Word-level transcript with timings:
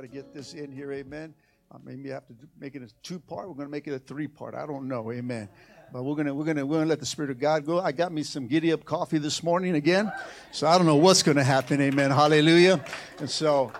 Try 0.00 0.06
to 0.06 0.14
get 0.14 0.32
this 0.32 0.54
in 0.54 0.72
here, 0.72 0.94
amen. 0.94 1.34
Uh, 1.70 1.76
maybe 1.84 2.10
I 2.10 2.14
have 2.14 2.26
to 2.28 2.34
make 2.58 2.74
it 2.74 2.80
a 2.80 2.88
two 3.02 3.18
part. 3.18 3.48
We're 3.48 3.54
going 3.54 3.66
to 3.66 3.70
make 3.70 3.86
it 3.86 3.92
a 3.92 3.98
three 3.98 4.28
part. 4.28 4.54
I 4.54 4.64
don't 4.64 4.88
know, 4.88 5.12
amen. 5.12 5.46
But 5.92 6.04
we're 6.04 6.14
gonna 6.14 6.32
we're 6.32 6.46
gonna 6.46 6.64
we're 6.64 6.78
gonna 6.78 6.88
let 6.88 7.00
the 7.00 7.04
Spirit 7.04 7.30
of 7.30 7.38
God 7.38 7.66
go. 7.66 7.80
I 7.80 7.92
got 7.92 8.10
me 8.10 8.22
some 8.22 8.46
giddy 8.46 8.72
up 8.72 8.86
coffee 8.86 9.18
this 9.18 9.42
morning 9.42 9.74
again, 9.74 10.10
so 10.52 10.66
I 10.66 10.78
don't 10.78 10.86
know 10.86 10.96
what's 10.96 11.22
going 11.22 11.36
to 11.36 11.44
happen, 11.44 11.82
amen. 11.82 12.12
Hallelujah. 12.12 12.82
And 13.18 13.28
so. 13.28 13.72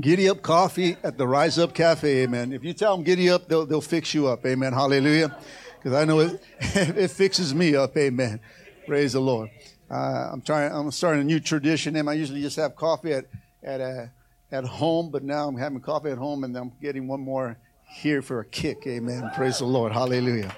Giddy 0.00 0.28
up 0.28 0.42
coffee 0.42 0.96
at 1.04 1.16
the 1.16 1.28
Rise 1.28 1.56
Up 1.56 1.72
Cafe, 1.72 2.24
amen. 2.24 2.52
If 2.52 2.64
you 2.64 2.72
tell 2.72 2.96
them 2.96 3.04
giddy 3.04 3.30
up, 3.30 3.46
they'll, 3.46 3.64
they'll 3.64 3.80
fix 3.80 4.12
you 4.14 4.26
up, 4.26 4.44
amen. 4.44 4.72
Hallelujah. 4.72 5.38
Because 5.78 5.92
I 5.96 6.04
know 6.04 6.18
it, 6.18 6.42
it 6.58 7.12
fixes 7.12 7.54
me 7.54 7.76
up, 7.76 7.96
amen. 7.96 8.40
Praise 8.84 9.12
the 9.12 9.20
Lord. 9.20 9.50
Uh, 9.88 10.30
I'm 10.32 10.40
trying. 10.40 10.72
I'm 10.72 10.90
starting 10.90 11.20
a 11.20 11.24
new 11.24 11.38
tradition. 11.38 11.94
Em. 11.94 12.08
I 12.08 12.14
usually 12.14 12.42
just 12.42 12.56
have 12.56 12.74
coffee 12.74 13.12
at 13.12 13.26
at 13.64 13.80
uh, 13.80 14.06
at 14.54 14.64
home, 14.64 15.10
but 15.10 15.24
now 15.24 15.48
I'm 15.48 15.56
having 15.56 15.80
coffee 15.80 16.10
at 16.10 16.18
home, 16.18 16.44
and 16.44 16.56
I'm 16.56 16.72
getting 16.80 17.08
one 17.08 17.20
more 17.20 17.58
here 17.86 18.22
for 18.22 18.40
a 18.40 18.44
kick. 18.44 18.86
Amen. 18.86 19.30
Praise 19.34 19.58
the 19.58 19.64
Lord. 19.64 19.92
Hallelujah. 19.92 20.54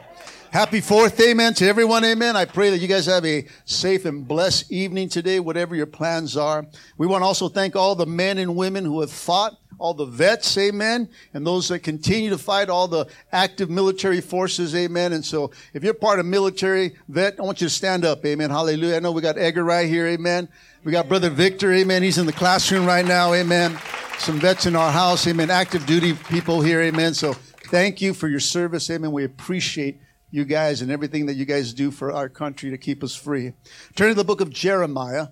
Happy 0.56 0.80
fourth, 0.80 1.20
amen, 1.20 1.52
to 1.52 1.68
everyone, 1.68 2.02
amen. 2.02 2.34
I 2.34 2.46
pray 2.46 2.70
that 2.70 2.78
you 2.78 2.88
guys 2.88 3.04
have 3.04 3.26
a 3.26 3.46
safe 3.66 4.06
and 4.06 4.26
blessed 4.26 4.72
evening 4.72 5.10
today, 5.10 5.38
whatever 5.38 5.76
your 5.76 5.84
plans 5.84 6.34
are. 6.34 6.64
We 6.96 7.06
want 7.06 7.20
to 7.20 7.26
also 7.26 7.50
thank 7.50 7.76
all 7.76 7.94
the 7.94 8.06
men 8.06 8.38
and 8.38 8.56
women 8.56 8.82
who 8.82 9.02
have 9.02 9.10
fought, 9.12 9.58
all 9.78 9.92
the 9.92 10.06
vets, 10.06 10.56
amen, 10.56 11.10
and 11.34 11.46
those 11.46 11.68
that 11.68 11.80
continue 11.80 12.30
to 12.30 12.38
fight, 12.38 12.70
all 12.70 12.88
the 12.88 13.06
active 13.32 13.68
military 13.68 14.22
forces, 14.22 14.74
amen. 14.74 15.12
And 15.12 15.22
so 15.22 15.50
if 15.74 15.84
you're 15.84 15.92
part 15.92 16.20
of 16.20 16.24
military 16.24 16.96
vet, 17.06 17.38
I 17.38 17.42
want 17.42 17.60
you 17.60 17.66
to 17.66 17.74
stand 17.74 18.06
up, 18.06 18.24
amen. 18.24 18.48
Hallelujah. 18.48 18.96
I 18.96 19.00
know 19.00 19.12
we 19.12 19.20
got 19.20 19.36
Edgar 19.36 19.62
right 19.62 19.86
here, 19.86 20.06
amen. 20.06 20.48
We 20.84 20.90
got 20.90 21.06
Brother 21.06 21.28
Victor, 21.28 21.70
amen. 21.74 22.02
He's 22.02 22.16
in 22.16 22.24
the 22.24 22.32
classroom 22.32 22.86
right 22.86 23.04
now, 23.04 23.34
amen. 23.34 23.78
Some 24.16 24.40
vets 24.40 24.64
in 24.64 24.74
our 24.74 24.90
house, 24.90 25.26
amen. 25.26 25.50
Active 25.50 25.84
duty 25.84 26.14
people 26.14 26.62
here, 26.62 26.80
amen. 26.80 27.12
So 27.12 27.34
thank 27.34 28.00
you 28.00 28.14
for 28.14 28.26
your 28.26 28.40
service, 28.40 28.88
amen. 28.88 29.12
We 29.12 29.24
appreciate 29.24 30.00
you 30.30 30.44
guys 30.44 30.82
and 30.82 30.90
everything 30.90 31.26
that 31.26 31.34
you 31.34 31.44
guys 31.44 31.72
do 31.72 31.90
for 31.90 32.12
our 32.12 32.28
country 32.28 32.70
to 32.70 32.78
keep 32.78 33.02
us 33.02 33.14
free. 33.14 33.52
Turn 33.94 34.08
to 34.08 34.14
the 34.14 34.24
book 34.24 34.40
of 34.40 34.50
Jeremiah, 34.50 35.28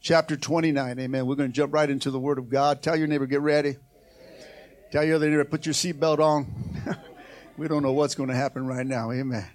chapter 0.00 0.36
29, 0.36 0.98
amen. 0.98 1.26
We're 1.26 1.34
going 1.34 1.50
to 1.50 1.54
jump 1.54 1.74
right 1.74 1.88
into 1.88 2.10
the 2.10 2.18
word 2.18 2.38
of 2.38 2.48
God. 2.48 2.82
Tell 2.82 2.96
your 2.96 3.06
neighbor, 3.06 3.26
get 3.26 3.40
ready. 3.40 3.76
Tell 4.90 5.04
your 5.04 5.16
other 5.16 5.30
neighbor, 5.30 5.44
put 5.44 5.66
your 5.66 5.74
seatbelt 5.74 6.18
on. 6.18 6.46
we 7.56 7.68
don't 7.68 7.82
know 7.82 7.92
what's 7.92 8.14
going 8.14 8.28
to 8.28 8.34
happen 8.34 8.66
right 8.66 8.86
now, 8.86 9.12
amen. 9.12 9.48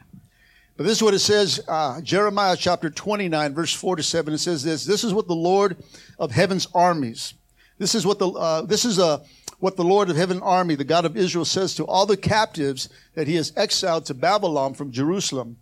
But 0.77 0.85
this 0.85 0.97
is 0.97 1.03
what 1.03 1.13
it 1.13 1.19
says, 1.19 1.59
uh, 1.67 2.01
Jeremiah 2.01 2.55
chapter 2.57 2.89
29, 2.89 3.53
verse 3.53 3.73
4 3.73 3.95
to 3.95 4.03
7. 4.03 4.33
It 4.33 4.37
says 4.37 4.63
this, 4.63 4.85
this 4.85 5.03
is 5.03 5.13
what 5.13 5.27
the 5.27 5.35
Lord 5.35 5.77
of 6.19 6.31
heaven's 6.31 6.67
armies, 6.73 7.33
this 7.77 7.95
is 7.95 8.05
what 8.05 8.19
the, 8.19 8.29
uh, 8.29 8.61
this 8.61 8.85
is 8.85 8.99
a, 8.99 9.23
what 9.65 9.77
the 9.77 9.83
Lord 9.83 10.11
of 10.11 10.15
heaven 10.15 10.43
army, 10.43 10.75
the 10.75 10.83
God 10.83 11.05
of 11.05 11.17
Israel 11.17 11.43
says 11.43 11.73
to 11.73 11.85
all 11.85 12.05
the 12.05 12.15
captives 12.15 12.87
that 13.15 13.27
he 13.27 13.33
has 13.33 13.51
exiled 13.57 14.05
to 14.05 14.13
Babylon 14.13 14.75
from 14.75 14.91
Jerusalem. 14.91 15.57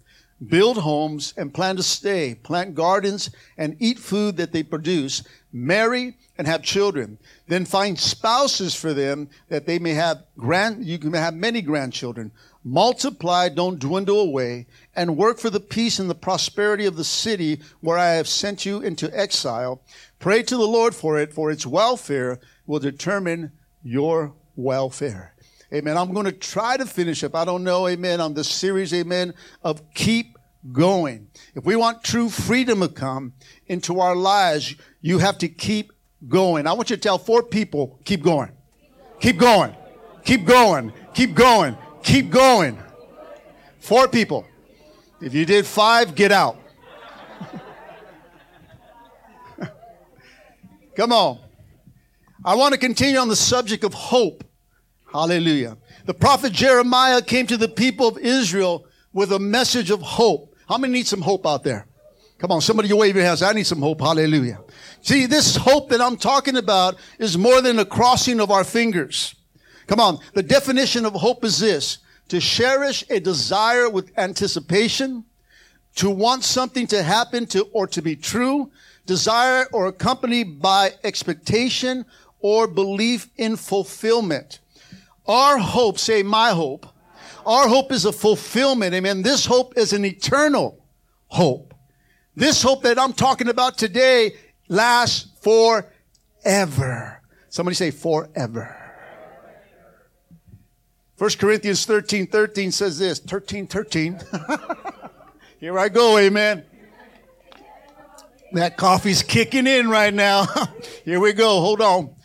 Build 0.46 0.80
homes 0.80 1.34
and 1.38 1.54
plan 1.54 1.78
to 1.78 1.84
stay, 1.84 2.36
plant 2.36 2.76
gardens 2.76 3.30
and 3.58 3.78
eat 3.80 3.98
food 3.98 4.36
that 4.36 4.52
they 4.52 4.62
produce, 4.62 5.24
marry 5.54 6.18
and 6.38 6.46
have 6.48 6.64
children. 6.64 7.18
Then 7.48 7.64
find 7.64 7.98
spouses 7.98 8.76
for 8.76 8.94
them 8.94 9.30
that 9.48 9.68
they 9.68 9.80
may 9.80 9.94
have 9.94 10.26
grand, 10.38 10.84
you 10.84 10.98
can 10.98 11.14
have 11.14 11.34
many 11.34 11.62
grandchildren. 11.62 12.34
Multiply, 12.66 13.48
don't 13.48 13.80
dwindle 13.80 14.20
away, 14.20 14.68
and 14.98 15.16
work 15.16 15.40
for 15.40 15.50
the 15.50 15.62
peace 15.62 15.98
and 15.98 16.10
the 16.10 16.16
prosperity 16.16 16.86
of 16.86 16.98
the 16.98 17.06
city 17.06 17.62
where 17.80 17.98
I 17.98 18.16
have 18.16 18.28
sent 18.28 18.66
you 18.66 18.82
into 18.82 19.18
exile. 19.18 19.82
Pray 20.20 20.44
to 20.44 20.58
the 20.58 20.68
Lord 20.68 20.94
for 20.94 21.18
it, 21.18 21.32
for 21.32 21.50
its 21.50 21.66
welfare 21.66 22.42
will 22.68 22.80
determine 22.80 23.54
your 23.84 24.34
welfare. 24.56 25.34
Amen. 25.74 25.98
I'm 25.98 26.14
going 26.14 26.26
to 26.26 26.32
try 26.32 26.78
to 26.78 26.86
finish 26.86 27.24
up. 27.24 27.36
I 27.36 27.46
don't 27.46 27.64
know, 27.64 27.88
amen, 27.88 28.22
on 28.22 28.34
this 28.34 28.50
series, 28.50 28.94
amen, 28.94 29.34
of 29.64 29.82
keep 29.94 30.38
going. 30.72 31.28
If 31.56 31.66
we 31.66 31.76
want 31.76 32.04
true 32.04 32.30
freedom 32.30 32.82
to 32.82 32.88
come 32.88 33.34
into 33.68 34.00
our 34.00 34.16
lives, 34.16 34.76
you 35.02 35.18
have 35.18 35.38
to 35.40 35.50
keep 35.50 35.92
going. 36.28 36.68
I 36.68 36.74
want 36.74 36.90
you 36.90 36.96
to 36.96 37.02
tell 37.02 37.18
four 37.18 37.44
people, 37.44 38.00
keep 38.06 38.24
going. 38.24 38.52
Keep 39.20 39.38
going. 39.40 39.76
Keep 40.26 40.46
going. 40.46 40.94
Keep 41.14 41.34
going. 41.34 41.78
Keep 42.04 42.30
going. 42.30 42.78
Four 43.80 44.08
people. 44.08 44.46
If 45.22 45.34
you 45.34 45.46
did 45.46 45.66
five, 45.66 46.16
get 46.16 46.32
out. 46.32 46.58
Come 50.96 51.12
on. 51.12 51.40
I 52.46 52.56
want 52.56 52.74
to 52.74 52.80
continue 52.80 53.18
on 53.18 53.30
the 53.30 53.36
subject 53.36 53.84
of 53.84 53.94
hope. 53.94 54.44
Hallelujah. 55.12 55.78
The 56.06 56.14
prophet 56.14 56.52
Jeremiah 56.52 57.22
came 57.22 57.48
to 57.48 57.56
the 57.56 57.70
people 57.70 58.08
of 58.08 58.18
Israel 58.18 58.86
with 59.14 59.32
a 59.32 59.40
message 59.40 59.92
of 59.92 60.02
hope. 60.02 60.54
How 60.68 60.78
many 60.78 60.94
need 60.94 61.08
some 61.08 61.22
hope 61.22 61.46
out 61.46 61.64
there? 61.64 61.88
Come 62.40 62.52
on, 62.52 62.60
somebody 62.60 62.92
wave 62.92 63.16
your 63.16 63.24
hands. 63.24 63.42
I 63.42 63.54
need 63.54 63.66
some 63.66 63.80
hope. 63.80 64.02
Hallelujah. 64.02 64.60
See, 65.02 65.26
this 65.26 65.56
hope 65.56 65.90
that 65.90 66.02
I'm 66.02 66.18
talking 66.18 66.58
about 66.58 66.96
is 67.18 67.38
more 67.38 67.62
than 67.62 67.80
a 67.80 67.86
crossing 67.86 68.42
of 68.42 68.52
our 68.52 68.66
fingers. 68.66 69.36
Come 69.88 70.02
on. 70.02 70.20
The 70.34 70.44
definition 70.44 71.06
of 71.06 71.14
hope 71.14 71.46
is 71.46 71.60
this. 71.60 72.00
To 72.30 72.40
cherish 72.42 73.06
a 73.10 73.20
desire 73.20 73.90
with 73.90 74.12
anticipation, 74.18 75.24
to 75.96 76.10
want 76.10 76.44
something 76.44 76.88
to 76.88 77.04
happen 77.04 77.46
to 77.48 77.66
or 77.72 77.88
to 77.88 78.02
be 78.02 78.16
true, 78.16 78.72
desire 79.06 79.68
or 79.72 79.88
accompanied 79.88 80.62
by 80.62 80.94
expectation 81.04 82.06
or 82.44 82.68
belief 82.68 83.30
in 83.38 83.56
fulfillment. 83.56 84.60
Our 85.26 85.58
hope, 85.58 85.98
say 85.98 86.22
my 86.22 86.52
hope, 86.52 86.86
our 87.46 87.68
hope 87.68 87.92
is 87.92 88.06
a 88.06 88.12
fulfillment. 88.12 88.94
Amen. 88.94 89.24
This 89.24 89.46
hope 89.46 89.78
is 89.78 89.94
an 89.94 90.06
eternal 90.06 90.86
hope. 91.28 91.74
This 92.36 92.62
hope 92.62 92.84
that 92.84 93.00
I'm 93.00 93.14
talking 93.14 93.48
about 93.48 93.78
today 93.78 94.34
lasts 94.68 95.30
forever. 95.42 97.22
Somebody 97.50 97.76
say 97.76 97.92
forever. 97.92 98.80
1 101.18 101.30
Corinthians 101.40 101.86
13, 101.86 102.28
13 102.28 102.72
says 102.72 103.00
this. 103.00 103.20
13, 103.20 103.68
13. 103.68 104.20
Here 105.60 105.80
I 105.80 105.88
go, 105.88 106.18
amen. 106.18 106.66
That 108.54 108.76
coffee's 108.76 109.24
kicking 109.24 109.66
in 109.66 109.90
right 109.90 110.14
now. 110.14 110.46
Here 111.06 111.20
we 111.20 111.34
go. 111.34 111.62
Hold 111.62 111.82
on. 111.82 112.16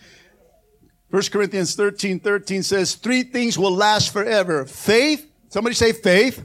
1 1.10 1.22
Corinthians 1.32 1.74
13, 1.74 2.20
13 2.20 2.62
says, 2.62 2.94
three 2.94 3.22
things 3.22 3.58
will 3.58 3.72
last 3.72 4.12
forever. 4.12 4.66
Faith. 4.66 5.30
Somebody 5.48 5.74
say 5.74 5.92
faith. 5.92 6.44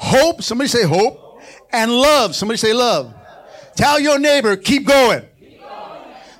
Hope. 0.00 0.42
Somebody 0.42 0.68
say 0.68 0.84
hope. 0.84 1.42
And 1.72 1.92
love. 1.92 2.34
Somebody 2.34 2.56
say 2.56 2.72
love. 2.72 3.14
Tell 3.76 4.00
your 4.00 4.18
neighbor, 4.18 4.56
keep 4.56 4.86
going. 4.86 5.24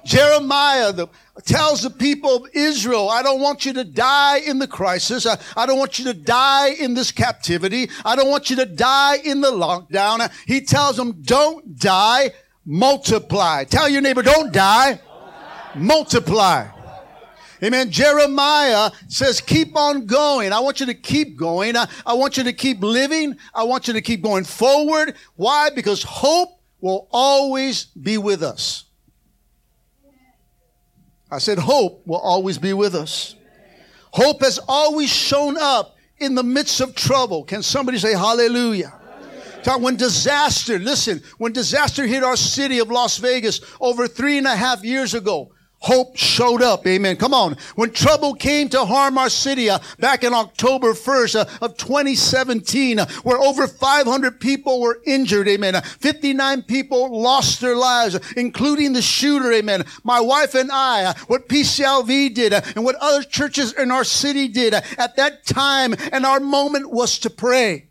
Jeremiah 0.04 0.93
the, 0.93 1.06
tells 1.44 1.82
the 1.82 1.90
people 1.90 2.34
of 2.37 2.48
Israel, 2.54 3.10
I 3.10 3.22
don't 3.22 3.40
want 3.40 3.66
you 3.66 3.75
to 3.75 3.84
die 3.84 4.38
in 4.38 4.58
the 4.58 4.66
crisis. 4.66 5.26
I, 5.26 5.38
I 5.54 5.66
don't 5.66 5.78
want 5.78 5.98
you 5.98 6.06
to 6.06 6.14
die 6.14 6.70
in 6.70 6.94
this 6.94 7.12
captivity. 7.12 7.90
I 8.04 8.16
don't 8.16 8.28
want 8.28 8.48
you 8.48 8.56
to 8.56 8.66
die 8.66 9.19
in 9.19 9.40
the 9.40 9.52
lockdown. 9.52 10.32
He 10.46 10.62
tells 10.62 10.96
them, 10.96 11.20
don't 11.22 11.78
die, 11.78 12.31
multiply. 12.64 13.64
Tell 13.64 13.88
your 13.88 14.00
neighbor, 14.00 14.22
don't 14.22 14.52
die, 14.52 14.98
multiply. 15.76 16.66
Amen. 17.62 17.90
Jeremiah 17.90 18.90
says, 19.08 19.40
keep 19.40 19.76
on 19.76 20.06
going. 20.06 20.52
I 20.52 20.60
want 20.60 20.81
you 20.81 20.87
to 20.87 20.94
keep 20.94 21.37
going. 21.37 21.76
I, 21.76 21.88
I, 22.06 22.14
want 22.14 22.37
you 22.37 22.44
to 22.44 22.52
keep 22.52 22.82
living. 22.82 23.37
I 23.55 23.64
want 23.64 23.88
you 23.88 23.94
to 23.94 24.00
keep 24.00 24.22
going 24.22 24.44
forward. 24.44 25.16
Why? 25.34 25.70
Because 25.70 26.02
hope 26.02 26.60
will 26.81 27.08
always 27.10 27.87
be 27.87 28.16
with 28.16 28.43
us. 28.43 28.84
I 31.31 31.38
said, 31.38 31.58
hope 31.58 32.06
will 32.06 32.19
always 32.19 32.58
be 32.58 32.72
with 32.72 32.94
us. 32.94 33.34
Hope 34.12 34.43
has 34.43 34.58
always 34.69 35.10
shown 35.10 35.56
up 35.58 35.96
in 36.19 36.34
the 36.34 36.43
midst 36.43 36.81
of 36.81 36.94
trouble. 36.94 37.44
Can 37.44 37.62
somebody 37.62 37.99
say 37.99 38.12
hallelujah? 38.12 38.94
when 39.76 39.96
disaster, 39.96 40.78
listen, 40.78 41.22
when 41.37 41.52
disaster 41.52 42.06
hit 42.06 42.25
our 42.25 42.37
city 42.37 42.78
of 42.78 42.90
Las 42.90 43.19
Vegas 43.19 43.60
over 43.81 44.08
three 44.08 44.38
and 44.38 44.46
a 44.46 44.56
half 44.56 44.82
years 44.82 45.12
ago, 45.12 45.52
hope 45.80 46.16
showed 46.16 46.62
up. 46.62 46.86
Amen. 46.86 47.16
Come 47.16 47.34
on. 47.34 47.56
When 47.76 47.90
trouble 47.90 48.34
came 48.34 48.69
to 48.70 48.84
harm 48.84 49.19
our 49.19 49.30
city 49.30 49.70
uh, 49.70 49.78
back 49.98 50.25
in 50.25 50.34
October 50.34 50.92
1st 50.92 51.40
uh, 51.40 51.64
of 51.64 51.76
2017, 51.76 52.98
uh, 52.98 53.06
where 53.22 53.38
over 53.38 53.66
500 53.66 54.40
people 54.40 54.80
were 54.80 55.00
injured. 55.06 55.48
Amen. 55.48 55.75
Uh, 55.75 55.80
59 55.80 56.62
people 56.62 57.20
lost 57.20 57.60
their 57.60 57.76
lives, 57.76 58.19
including 58.36 58.92
the 58.92 59.02
shooter. 59.02 59.52
Amen. 59.52 59.84
My 60.04 60.20
wife 60.20 60.54
and 60.54 60.70
I, 60.70 61.04
uh, 61.04 61.14
what 61.26 61.48
PCLV 61.48 62.34
did 62.34 62.52
uh, 62.52 62.60
and 62.74 62.84
what 62.84 62.96
other 62.96 63.22
churches 63.22 63.72
in 63.74 63.90
our 63.90 64.04
city 64.04 64.48
did 64.48 64.74
at 64.74 65.16
that 65.16 65.46
time. 65.46 65.94
And 66.12 66.26
our 66.26 66.40
moment 66.40 66.90
was 66.90 67.19
to 67.20 67.31
pray. 67.31 67.88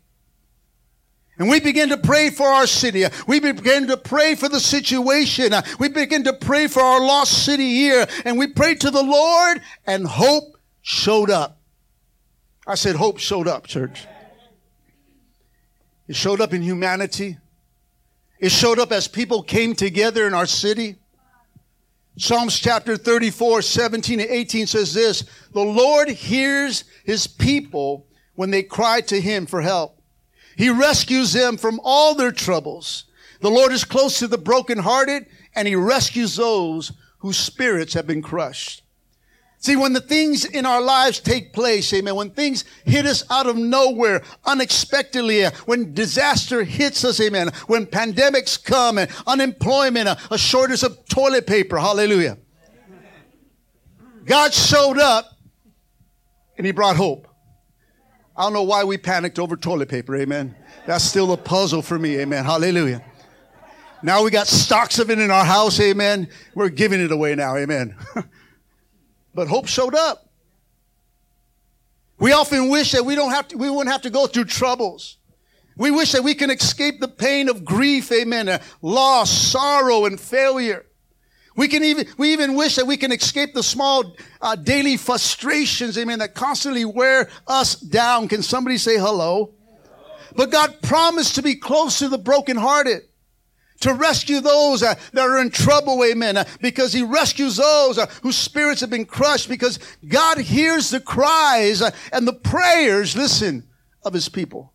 And 1.38 1.48
we 1.48 1.60
begin 1.60 1.90
to 1.90 1.96
pray 1.96 2.30
for 2.30 2.46
our 2.46 2.66
city. 2.66 3.04
We 3.26 3.38
begin 3.38 3.86
to 3.86 3.96
pray 3.96 4.34
for 4.34 4.48
the 4.48 4.58
situation. 4.58 5.52
We 5.78 5.88
begin 5.88 6.24
to 6.24 6.32
pray 6.32 6.66
for 6.66 6.82
our 6.82 7.00
lost 7.00 7.44
city 7.44 7.74
here. 7.74 8.06
And 8.24 8.38
we 8.38 8.48
pray 8.48 8.74
to 8.74 8.90
the 8.90 9.02
Lord 9.02 9.62
and 9.86 10.06
hope 10.06 10.58
showed 10.82 11.30
up. 11.30 11.60
I 12.66 12.74
said 12.74 12.96
hope 12.96 13.18
showed 13.18 13.46
up, 13.46 13.66
church. 13.66 14.06
It 16.08 16.16
showed 16.16 16.40
up 16.40 16.52
in 16.52 16.62
humanity. 16.62 17.38
It 18.40 18.50
showed 18.50 18.78
up 18.78 18.92
as 18.92 19.06
people 19.06 19.42
came 19.42 19.74
together 19.74 20.26
in 20.26 20.34
our 20.34 20.46
city. 20.46 20.96
Psalms 22.16 22.58
chapter 22.58 22.96
34, 22.96 23.62
17 23.62 24.18
and 24.20 24.28
18 24.28 24.66
says 24.66 24.92
this, 24.92 25.24
the 25.52 25.60
Lord 25.60 26.08
hears 26.08 26.82
his 27.04 27.28
people 27.28 28.06
when 28.34 28.50
they 28.50 28.64
cry 28.64 29.00
to 29.02 29.20
him 29.20 29.46
for 29.46 29.60
help. 29.60 29.97
He 30.58 30.70
rescues 30.70 31.32
them 31.32 31.56
from 31.56 31.80
all 31.84 32.16
their 32.16 32.32
troubles. 32.32 33.04
The 33.40 33.48
Lord 33.48 33.70
is 33.70 33.84
close 33.84 34.18
to 34.18 34.26
the 34.26 34.36
brokenhearted 34.36 35.26
and 35.54 35.68
he 35.68 35.76
rescues 35.76 36.34
those 36.34 36.90
whose 37.18 37.38
spirits 37.38 37.94
have 37.94 38.08
been 38.08 38.22
crushed. 38.22 38.82
See, 39.58 39.76
when 39.76 39.92
the 39.92 40.00
things 40.00 40.44
in 40.44 40.66
our 40.66 40.80
lives 40.80 41.20
take 41.20 41.52
place, 41.52 41.94
amen, 41.94 42.16
when 42.16 42.30
things 42.30 42.64
hit 42.84 43.06
us 43.06 43.22
out 43.30 43.46
of 43.46 43.56
nowhere, 43.56 44.24
unexpectedly, 44.44 45.44
when 45.66 45.94
disaster 45.94 46.64
hits 46.64 47.04
us, 47.04 47.20
amen, 47.20 47.50
when 47.68 47.86
pandemics 47.86 48.60
come 48.62 48.98
and 48.98 49.08
unemployment, 49.28 50.08
a, 50.08 50.38
shortage 50.38 50.82
of 50.82 51.06
toilet 51.08 51.46
paper, 51.46 51.78
hallelujah. 51.78 52.36
God 54.24 54.52
showed 54.52 54.98
up 54.98 55.38
and 56.56 56.66
he 56.66 56.72
brought 56.72 56.96
hope. 56.96 57.27
I 58.38 58.42
don't 58.42 58.52
know 58.52 58.62
why 58.62 58.84
we 58.84 58.96
panicked 58.96 59.40
over 59.40 59.56
toilet 59.56 59.88
paper, 59.88 60.14
amen. 60.14 60.54
That's 60.86 61.02
still 61.02 61.32
a 61.32 61.36
puzzle 61.36 61.82
for 61.82 61.98
me, 61.98 62.20
amen. 62.20 62.44
Hallelujah. 62.44 63.02
Now 64.00 64.22
we 64.22 64.30
got 64.30 64.46
stocks 64.46 65.00
of 65.00 65.10
it 65.10 65.18
in 65.18 65.28
our 65.28 65.44
house, 65.44 65.80
amen. 65.80 66.28
We're 66.54 66.68
giving 66.68 67.00
it 67.00 67.10
away 67.10 67.34
now, 67.34 67.56
amen. 67.56 67.96
but 69.34 69.48
hope 69.48 69.66
showed 69.66 69.96
up. 69.96 70.30
We 72.20 72.30
often 72.30 72.68
wish 72.68 72.92
that 72.92 73.04
we 73.04 73.16
don't 73.16 73.32
have 73.32 73.48
to, 73.48 73.56
we 73.56 73.68
wouldn't 73.70 73.90
have 73.90 74.02
to 74.02 74.10
go 74.10 74.28
through 74.28 74.44
troubles. 74.44 75.18
We 75.76 75.90
wish 75.90 76.12
that 76.12 76.22
we 76.22 76.34
can 76.34 76.50
escape 76.50 77.00
the 77.00 77.08
pain 77.08 77.48
of 77.48 77.64
grief, 77.64 78.12
amen, 78.12 78.48
uh, 78.48 78.60
loss, 78.82 79.32
sorrow, 79.32 80.04
and 80.04 80.18
failure. 80.18 80.86
We 81.58 81.66
can 81.66 81.82
even, 81.82 82.06
we 82.16 82.32
even 82.34 82.54
wish 82.54 82.76
that 82.76 82.86
we 82.86 82.96
can 82.96 83.10
escape 83.10 83.52
the 83.52 83.64
small 83.64 84.14
uh, 84.40 84.54
daily 84.54 84.96
frustrations, 84.96 85.98
amen, 85.98 86.20
that 86.20 86.36
constantly 86.36 86.84
wear 86.84 87.28
us 87.48 87.74
down. 87.74 88.28
Can 88.28 88.44
somebody 88.44 88.78
say 88.78 88.96
hello? 88.96 89.54
But 90.36 90.52
God 90.52 90.80
promised 90.82 91.34
to 91.34 91.42
be 91.42 91.56
close 91.56 91.98
to 91.98 92.08
the 92.08 92.16
brokenhearted 92.16 93.02
to 93.80 93.92
rescue 93.92 94.38
those 94.38 94.84
uh, 94.84 94.94
that 95.12 95.22
are 95.22 95.40
in 95.40 95.50
trouble, 95.50 96.04
amen, 96.04 96.36
uh, 96.36 96.44
because 96.60 96.92
he 96.92 97.02
rescues 97.02 97.56
those 97.56 97.98
uh, 97.98 98.06
whose 98.22 98.36
spirits 98.36 98.80
have 98.80 98.90
been 98.90 99.04
crushed, 99.04 99.48
because 99.48 99.80
God 100.06 100.38
hears 100.38 100.90
the 100.90 101.00
cries 101.00 101.82
uh, 101.82 101.90
and 102.12 102.24
the 102.24 102.34
prayers, 102.34 103.16
listen, 103.16 103.66
of 104.04 104.12
his 104.12 104.28
people. 104.28 104.72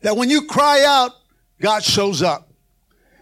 That 0.00 0.16
when 0.16 0.30
you 0.30 0.46
cry 0.46 0.82
out, 0.86 1.10
God 1.60 1.84
shows 1.84 2.22
up. 2.22 2.50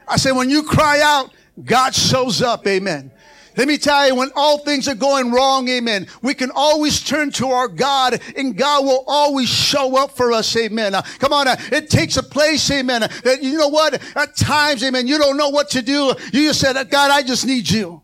I 0.06 0.16
say, 0.16 0.30
when 0.30 0.48
you 0.48 0.62
cry 0.62 1.00
out, 1.02 1.33
God 1.62 1.94
shows 1.94 2.42
up. 2.42 2.66
Amen. 2.66 3.12
Let 3.56 3.68
me 3.68 3.78
tell 3.78 4.08
you, 4.08 4.16
when 4.16 4.30
all 4.34 4.58
things 4.58 4.88
are 4.88 4.96
going 4.96 5.30
wrong, 5.30 5.68
amen, 5.68 6.08
we 6.22 6.34
can 6.34 6.50
always 6.54 7.00
turn 7.00 7.30
to 7.32 7.48
our 7.48 7.68
God 7.68 8.20
and 8.36 8.56
God 8.56 8.84
will 8.84 9.04
always 9.06 9.48
show 9.48 9.96
up 9.96 10.16
for 10.16 10.32
us, 10.32 10.56
amen. 10.56 10.94
Uh, 10.94 11.02
come 11.20 11.32
on, 11.32 11.46
uh, 11.46 11.56
it 11.70 11.88
takes 11.88 12.16
a 12.16 12.22
place, 12.22 12.68
amen, 12.70 13.04
uh, 13.04 13.08
you 13.40 13.56
know 13.56 13.68
what, 13.68 13.94
at 14.16 14.36
times, 14.36 14.82
amen, 14.82 15.06
you 15.06 15.18
don't 15.18 15.36
know 15.36 15.50
what 15.50 15.70
to 15.70 15.82
do. 15.82 16.14
You 16.32 16.48
just 16.48 16.60
said, 16.60 16.74
God, 16.90 17.10
I 17.12 17.22
just 17.22 17.46
need 17.46 17.70
you. 17.70 18.02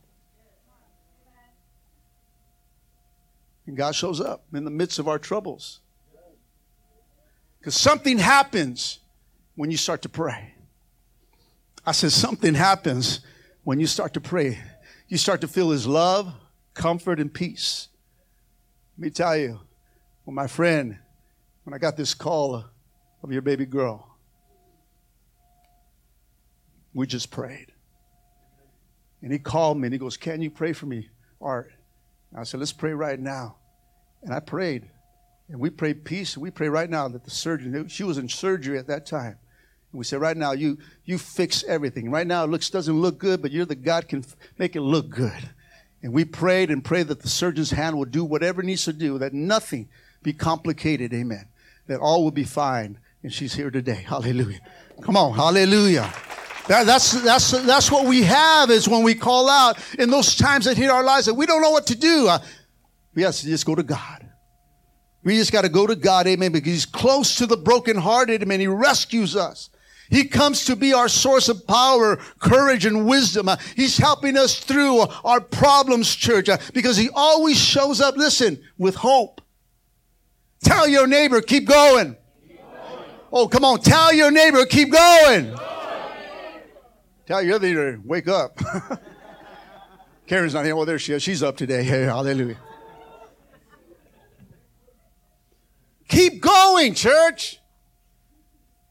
And 3.66 3.76
God 3.76 3.94
shows 3.94 4.20
up 4.20 4.44
in 4.52 4.64
the 4.64 4.70
midst 4.70 4.98
of 4.98 5.08
our 5.08 5.18
troubles. 5.18 5.80
Because 7.58 7.74
something 7.74 8.18
happens 8.18 9.00
when 9.54 9.70
you 9.70 9.76
start 9.76 10.02
to 10.02 10.08
pray. 10.08 10.54
I 11.84 11.92
said, 11.92 12.12
something 12.12 12.54
happens 12.54 13.20
when 13.64 13.80
you 13.80 13.86
start 13.86 14.14
to 14.14 14.20
pray, 14.20 14.58
you 15.08 15.16
start 15.16 15.40
to 15.42 15.48
feel 15.48 15.70
His 15.70 15.86
love, 15.86 16.32
comfort, 16.74 17.20
and 17.20 17.32
peace. 17.32 17.88
Let 18.96 19.04
me 19.04 19.10
tell 19.10 19.36
you, 19.36 19.60
when 20.24 20.34
my 20.34 20.46
friend, 20.46 20.98
when 21.64 21.74
I 21.74 21.78
got 21.78 21.96
this 21.96 22.14
call 22.14 22.64
of 23.22 23.32
your 23.32 23.42
baby 23.42 23.66
girl, 23.66 24.06
we 26.94 27.06
just 27.06 27.30
prayed. 27.30 27.72
And 29.22 29.32
he 29.32 29.38
called 29.38 29.78
me 29.78 29.86
and 29.86 29.92
he 29.92 29.98
goes, 29.98 30.16
Can 30.16 30.40
you 30.40 30.50
pray 30.50 30.72
for 30.72 30.86
me, 30.86 31.08
Art? 31.40 31.72
And 32.30 32.40
I 32.40 32.44
said, 32.44 32.60
Let's 32.60 32.72
pray 32.72 32.92
right 32.92 33.18
now. 33.18 33.56
And 34.22 34.32
I 34.32 34.40
prayed. 34.40 34.90
And 35.48 35.60
we 35.60 35.70
prayed 35.70 36.04
peace. 36.04 36.34
And 36.34 36.42
We 36.42 36.50
pray 36.50 36.68
right 36.68 36.88
now 36.88 37.08
that 37.08 37.24
the 37.24 37.30
surgeon, 37.30 37.88
she 37.88 38.04
was 38.04 38.18
in 38.18 38.28
surgery 38.28 38.78
at 38.78 38.86
that 38.86 39.06
time. 39.06 39.38
We 39.92 40.04
say, 40.04 40.16
right 40.16 40.36
now, 40.36 40.52
you, 40.52 40.78
you 41.04 41.18
fix 41.18 41.64
everything. 41.64 42.10
Right 42.10 42.26
now, 42.26 42.44
it 42.44 42.50
looks, 42.50 42.70
doesn't 42.70 43.00
look 43.00 43.18
good, 43.18 43.42
but 43.42 43.50
you're 43.50 43.64
the 43.64 43.74
God 43.74 44.08
can 44.08 44.24
make 44.56 44.76
it 44.76 44.82
look 44.82 45.10
good. 45.10 45.50
And 46.02 46.12
we 46.12 46.24
prayed 46.24 46.70
and 46.70 46.84
prayed 46.84 47.08
that 47.08 47.20
the 47.20 47.28
surgeon's 47.28 47.72
hand 47.72 47.98
will 47.98 48.04
do 48.04 48.24
whatever 48.24 48.62
it 48.62 48.66
needs 48.66 48.84
to 48.84 48.92
do, 48.92 49.18
that 49.18 49.32
nothing 49.32 49.88
be 50.22 50.32
complicated. 50.32 51.12
Amen. 51.12 51.46
That 51.88 52.00
all 52.00 52.22
will 52.22 52.30
be 52.30 52.44
fine. 52.44 52.98
And 53.22 53.32
she's 53.32 53.54
here 53.54 53.70
today. 53.70 54.04
Hallelujah. 54.06 54.60
Come 55.02 55.16
on. 55.16 55.34
Hallelujah. 55.34 56.12
That, 56.68 56.86
that's, 56.86 57.12
that's, 57.22 57.50
that's 57.50 57.90
what 57.90 58.06
we 58.06 58.22
have 58.22 58.70
is 58.70 58.88
when 58.88 59.02
we 59.02 59.14
call 59.14 59.50
out 59.50 59.78
in 59.98 60.08
those 60.10 60.36
times 60.36 60.66
that 60.66 60.76
hit 60.76 60.88
our 60.88 61.02
lives 61.02 61.26
that 61.26 61.34
we 61.34 61.46
don't 61.46 61.62
know 61.62 61.70
what 61.70 61.88
to 61.88 61.96
do. 61.96 62.28
Uh, 62.28 62.38
we 63.14 63.22
have 63.22 63.34
to 63.34 63.46
just 63.46 63.66
go 63.66 63.74
to 63.74 63.82
God. 63.82 64.28
We 65.24 65.36
just 65.36 65.52
got 65.52 65.62
to 65.62 65.68
go 65.68 65.86
to 65.86 65.96
God. 65.96 66.26
Amen. 66.28 66.52
Because 66.52 66.72
he's 66.72 66.86
close 66.86 67.34
to 67.36 67.46
the 67.46 67.56
brokenhearted. 67.56 68.42
Amen. 68.42 68.60
He 68.60 68.68
rescues 68.68 69.36
us. 69.36 69.69
He 70.10 70.24
comes 70.24 70.64
to 70.64 70.74
be 70.74 70.92
our 70.92 71.08
source 71.08 71.48
of 71.48 71.66
power, 71.66 72.16
courage, 72.40 72.84
and 72.84 73.06
wisdom. 73.06 73.48
He's 73.76 73.96
helping 73.96 74.36
us 74.36 74.58
through 74.58 75.06
our 75.24 75.40
problems, 75.40 76.14
church, 76.14 76.48
because 76.74 76.96
he 76.96 77.08
always 77.14 77.56
shows 77.56 78.00
up, 78.00 78.16
listen, 78.16 78.60
with 78.76 78.96
hope. 78.96 79.40
Tell 80.64 80.88
your 80.88 81.06
neighbor, 81.06 81.40
keep 81.40 81.66
going. 81.66 82.16
Keep 82.46 82.58
going. 82.58 83.04
Oh, 83.32 83.48
come 83.48 83.64
on. 83.64 83.80
Tell 83.80 84.12
your 84.12 84.30
neighbor, 84.30 84.66
keep 84.66 84.90
going. 84.90 85.46
Keep 85.46 85.56
going. 85.56 85.70
Tell 87.26 87.42
your 87.42 87.54
other 87.54 87.68
neighbor, 87.68 88.00
wake 88.04 88.26
up. 88.26 88.58
Karen's 90.26 90.54
not 90.54 90.64
here. 90.64 90.74
Well, 90.74 90.86
there 90.86 90.98
she 90.98 91.12
is. 91.12 91.22
She's 91.22 91.42
up 91.42 91.56
today. 91.56 91.84
Hey, 91.84 92.02
hallelujah. 92.04 92.56
Keep 96.08 96.42
going, 96.42 96.94
church. 96.94 97.59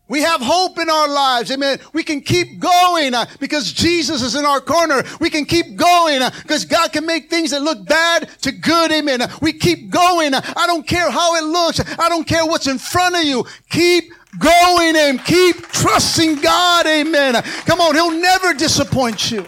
We 0.09 0.21
have 0.23 0.41
hope 0.41 0.79
in 0.79 0.89
our 0.89 1.07
lives. 1.07 1.51
Amen. 1.51 1.79
We 1.93 2.03
can 2.03 2.19
keep 2.21 2.59
going 2.59 3.13
uh, 3.13 3.27
because 3.39 3.71
Jesus 3.71 4.23
is 4.23 4.35
in 4.35 4.43
our 4.43 4.59
corner. 4.59 5.03
We 5.21 5.29
can 5.29 5.45
keep 5.45 5.75
going 5.75 6.23
uh, 6.23 6.31
because 6.41 6.65
God 6.65 6.91
can 6.91 7.05
make 7.05 7.29
things 7.29 7.51
that 7.51 7.61
look 7.61 7.85
bad 7.85 8.27
to 8.41 8.51
good. 8.51 8.91
Amen. 8.91 9.21
we 9.39 9.53
keep 9.53 9.91
going. 9.91 10.33
I 10.33 10.65
don't 10.65 10.85
care 10.85 11.11
how 11.11 11.35
it 11.35 11.43
looks. 11.43 11.79
I 11.99 12.09
don't 12.09 12.27
care 12.27 12.43
what's 12.45 12.67
in 12.67 12.79
front 12.79 13.15
of 13.15 13.23
you. 13.23 13.45
Keep 13.69 14.11
going 14.39 14.95
and 14.95 15.23
keep 15.23 15.57
trusting 15.67 16.41
God. 16.41 16.87
Amen. 16.87 17.41
Come 17.65 17.79
on. 17.79 17.93
He'll 17.93 18.11
never 18.11 18.55
disappoint 18.55 19.29
you. 19.29 19.45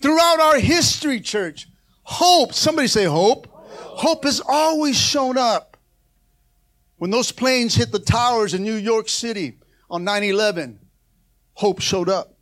Throughout 0.00 0.40
our 0.40 0.58
history, 0.58 1.20
church, 1.20 1.68
hope, 2.04 2.54
somebody 2.54 2.88
say 2.88 3.04
hope. 3.04 3.48
Hope 3.52 4.24
has 4.24 4.40
always 4.46 4.96
shown 4.96 5.36
up. 5.36 5.67
When 6.98 7.10
those 7.10 7.32
planes 7.32 7.74
hit 7.74 7.92
the 7.92 7.98
towers 7.98 8.54
in 8.54 8.62
New 8.62 8.74
York 8.74 9.08
City 9.08 9.58
on 9.88 10.04
9 10.04 10.24
11, 10.24 10.78
hope 11.54 11.80
showed 11.80 12.08
up. 12.08 12.34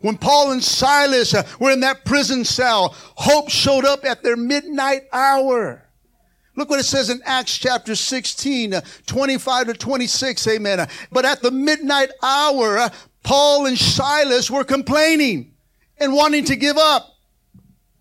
When 0.00 0.18
Paul 0.18 0.52
and 0.52 0.62
Silas 0.62 1.32
uh, 1.32 1.46
were 1.58 1.70
in 1.70 1.80
that 1.80 2.04
prison 2.04 2.44
cell, 2.44 2.94
hope 3.16 3.48
showed 3.48 3.86
up 3.86 4.04
at 4.04 4.22
their 4.22 4.36
midnight 4.36 5.04
hour. 5.12 5.88
Look 6.56 6.68
what 6.68 6.78
it 6.78 6.84
says 6.84 7.08
in 7.08 7.22
Acts 7.24 7.56
chapter 7.56 7.94
16, 7.94 8.74
uh, 8.74 8.80
25 9.06 9.68
to 9.68 9.74
26. 9.74 10.46
Amen. 10.48 10.86
But 11.10 11.24
at 11.24 11.40
the 11.40 11.50
midnight 11.50 12.10
hour, 12.22 12.78
uh, 12.78 12.90
Paul 13.22 13.64
and 13.66 13.78
Silas 13.78 14.50
were 14.50 14.62
complaining 14.62 15.54
and 15.98 16.12
wanting 16.12 16.44
to 16.44 16.56
give 16.56 16.76
up. 16.76 17.14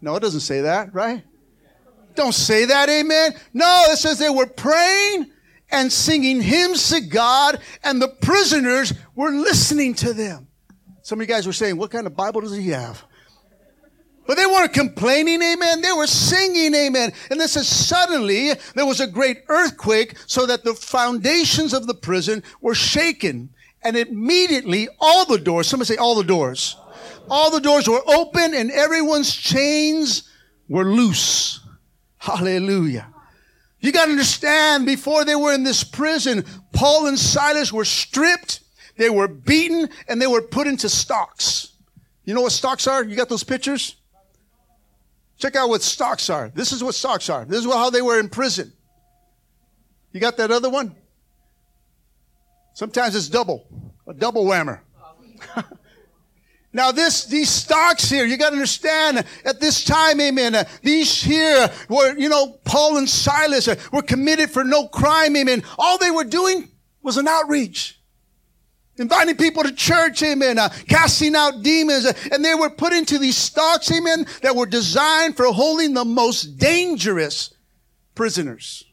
No, 0.01 0.15
it 0.17 0.19
doesn't 0.19 0.41
say 0.41 0.61
that, 0.61 0.93
right? 0.93 1.23
Don't 2.15 2.33
say 2.33 2.65
that, 2.65 2.89
amen. 2.89 3.33
No, 3.53 3.85
it 3.87 3.97
says 3.97 4.19
they 4.19 4.29
were 4.29 4.45
praying 4.45 5.31
and 5.73 5.91
singing 5.91 6.39
hymns 6.39 6.89
to 6.89 7.01
God, 7.01 7.59
and 7.83 8.01
the 8.01 8.07
prisoners 8.07 8.93
were 9.15 9.31
listening 9.31 9.95
to 9.95 10.13
them. 10.13 10.47
Some 11.01 11.19
of 11.19 11.27
you 11.27 11.33
guys 11.33 11.45
were 11.45 11.53
saying, 11.53 11.75
What 11.77 11.91
kind 11.91 12.07
of 12.07 12.15
Bible 12.15 12.41
does 12.41 12.55
he 12.55 12.69
have? 12.69 13.03
But 14.25 14.37
they 14.37 14.45
weren't 14.45 14.71
complaining, 14.71 15.41
amen. 15.41 15.81
They 15.81 15.91
were 15.91 16.07
singing, 16.07 16.73
amen. 16.73 17.11
And 17.29 17.41
this 17.41 17.57
is 17.57 17.67
suddenly 17.67 18.53
there 18.73 18.85
was 18.85 19.01
a 19.01 19.07
great 19.07 19.43
earthquake 19.49 20.15
so 20.27 20.45
that 20.45 20.63
the 20.63 20.73
foundations 20.73 21.73
of 21.73 21.87
the 21.87 21.93
prison 21.93 22.41
were 22.61 22.75
shaken. 22.75 23.49
And 23.83 23.97
immediately 23.97 24.87
all 25.01 25.25
the 25.25 25.37
doors, 25.37 25.67
somebody 25.67 25.87
say 25.87 25.97
all 25.97 26.15
the 26.15 26.23
doors, 26.23 26.77
all 27.29 27.51
the 27.51 27.59
doors 27.59 27.89
were 27.89 28.01
open 28.07 28.53
and 28.53 28.71
everyone's 28.71 29.35
chains 29.35 30.29
were 30.69 30.85
loose. 30.85 31.59
Hallelujah. 32.17 33.12
You 33.83 33.91
got 33.91 34.05
to 34.05 34.11
understand, 34.11 34.85
before 34.85 35.25
they 35.25 35.35
were 35.35 35.53
in 35.53 35.63
this 35.63 35.83
prison, 35.83 36.45
Paul 36.71 37.07
and 37.07 37.19
Silas 37.19 37.73
were 37.73 37.83
stripped, 37.83 38.61
they 38.95 39.09
were 39.09 39.27
beaten, 39.27 39.89
and 40.07 40.21
they 40.21 40.25
were 40.25 40.41
put 40.41 40.67
into 40.67 40.87
stocks. 40.87 41.73
You 42.23 42.33
know 42.33 42.43
what 42.43 42.53
stocks 42.53 42.87
are? 42.87 43.03
You 43.03 43.17
got 43.17 43.27
those 43.27 43.43
pictures? 43.43 43.97
Check 45.37 45.57
out 45.57 45.67
what 45.67 45.81
stocks 45.81 46.29
are. 46.29 46.49
This 46.55 46.71
is 46.71 46.81
what 46.81 46.95
stocks 46.95 47.29
are. 47.29 47.43
This 47.43 47.65
is 47.65 47.65
how 47.65 47.89
they 47.89 48.01
were 48.01 48.21
in 48.21 48.29
prison. 48.29 48.71
You 50.13 50.21
got 50.21 50.37
that 50.37 50.49
other 50.49 50.69
one? 50.69 50.95
Sometimes 52.75 53.17
it's 53.17 53.27
double, 53.27 53.67
a 54.07 54.13
double 54.13 54.45
whammer. 54.45 54.79
Now 56.73 56.91
this, 56.91 57.25
these 57.25 57.49
stocks 57.49 58.09
here, 58.09 58.25
you 58.25 58.35
gotta 58.35 58.53
understand, 58.53 59.23
at 59.45 59.59
this 59.59 59.83
time, 59.83 60.19
amen, 60.19 60.55
uh, 60.55 60.63
these 60.81 61.21
here 61.21 61.69
were, 61.87 62.17
you 62.17 62.29
know, 62.29 62.59
Paul 62.65 62.97
and 62.97 63.07
Silas 63.07 63.67
uh, 63.67 63.75
were 63.91 64.01
committed 64.01 64.49
for 64.49 64.63
no 64.63 64.87
crime, 64.87 65.35
amen. 65.37 65.63
All 65.77 65.99
they 65.99 66.09
were 66.09 66.23
doing 66.23 66.69
was 67.03 67.17
an 67.17 67.27
outreach. 67.27 67.99
Inviting 68.97 69.37
people 69.37 69.63
to 69.63 69.71
church, 69.71 70.23
amen, 70.23 70.57
uh, 70.57 70.69
casting 70.87 71.35
out 71.35 71.61
demons, 71.61 72.05
uh, 72.05 72.13
and 72.31 72.43
they 72.43 72.55
were 72.55 72.71
put 72.71 72.91
into 72.91 73.19
these 73.19 73.37
stocks, 73.37 73.91
amen, 73.91 74.25
that 74.41 74.55
were 74.55 74.65
designed 74.65 75.37
for 75.37 75.45
holding 75.45 75.93
the 75.93 76.05
most 76.05 76.57
dangerous 76.57 77.53
prisoners. 78.15 78.83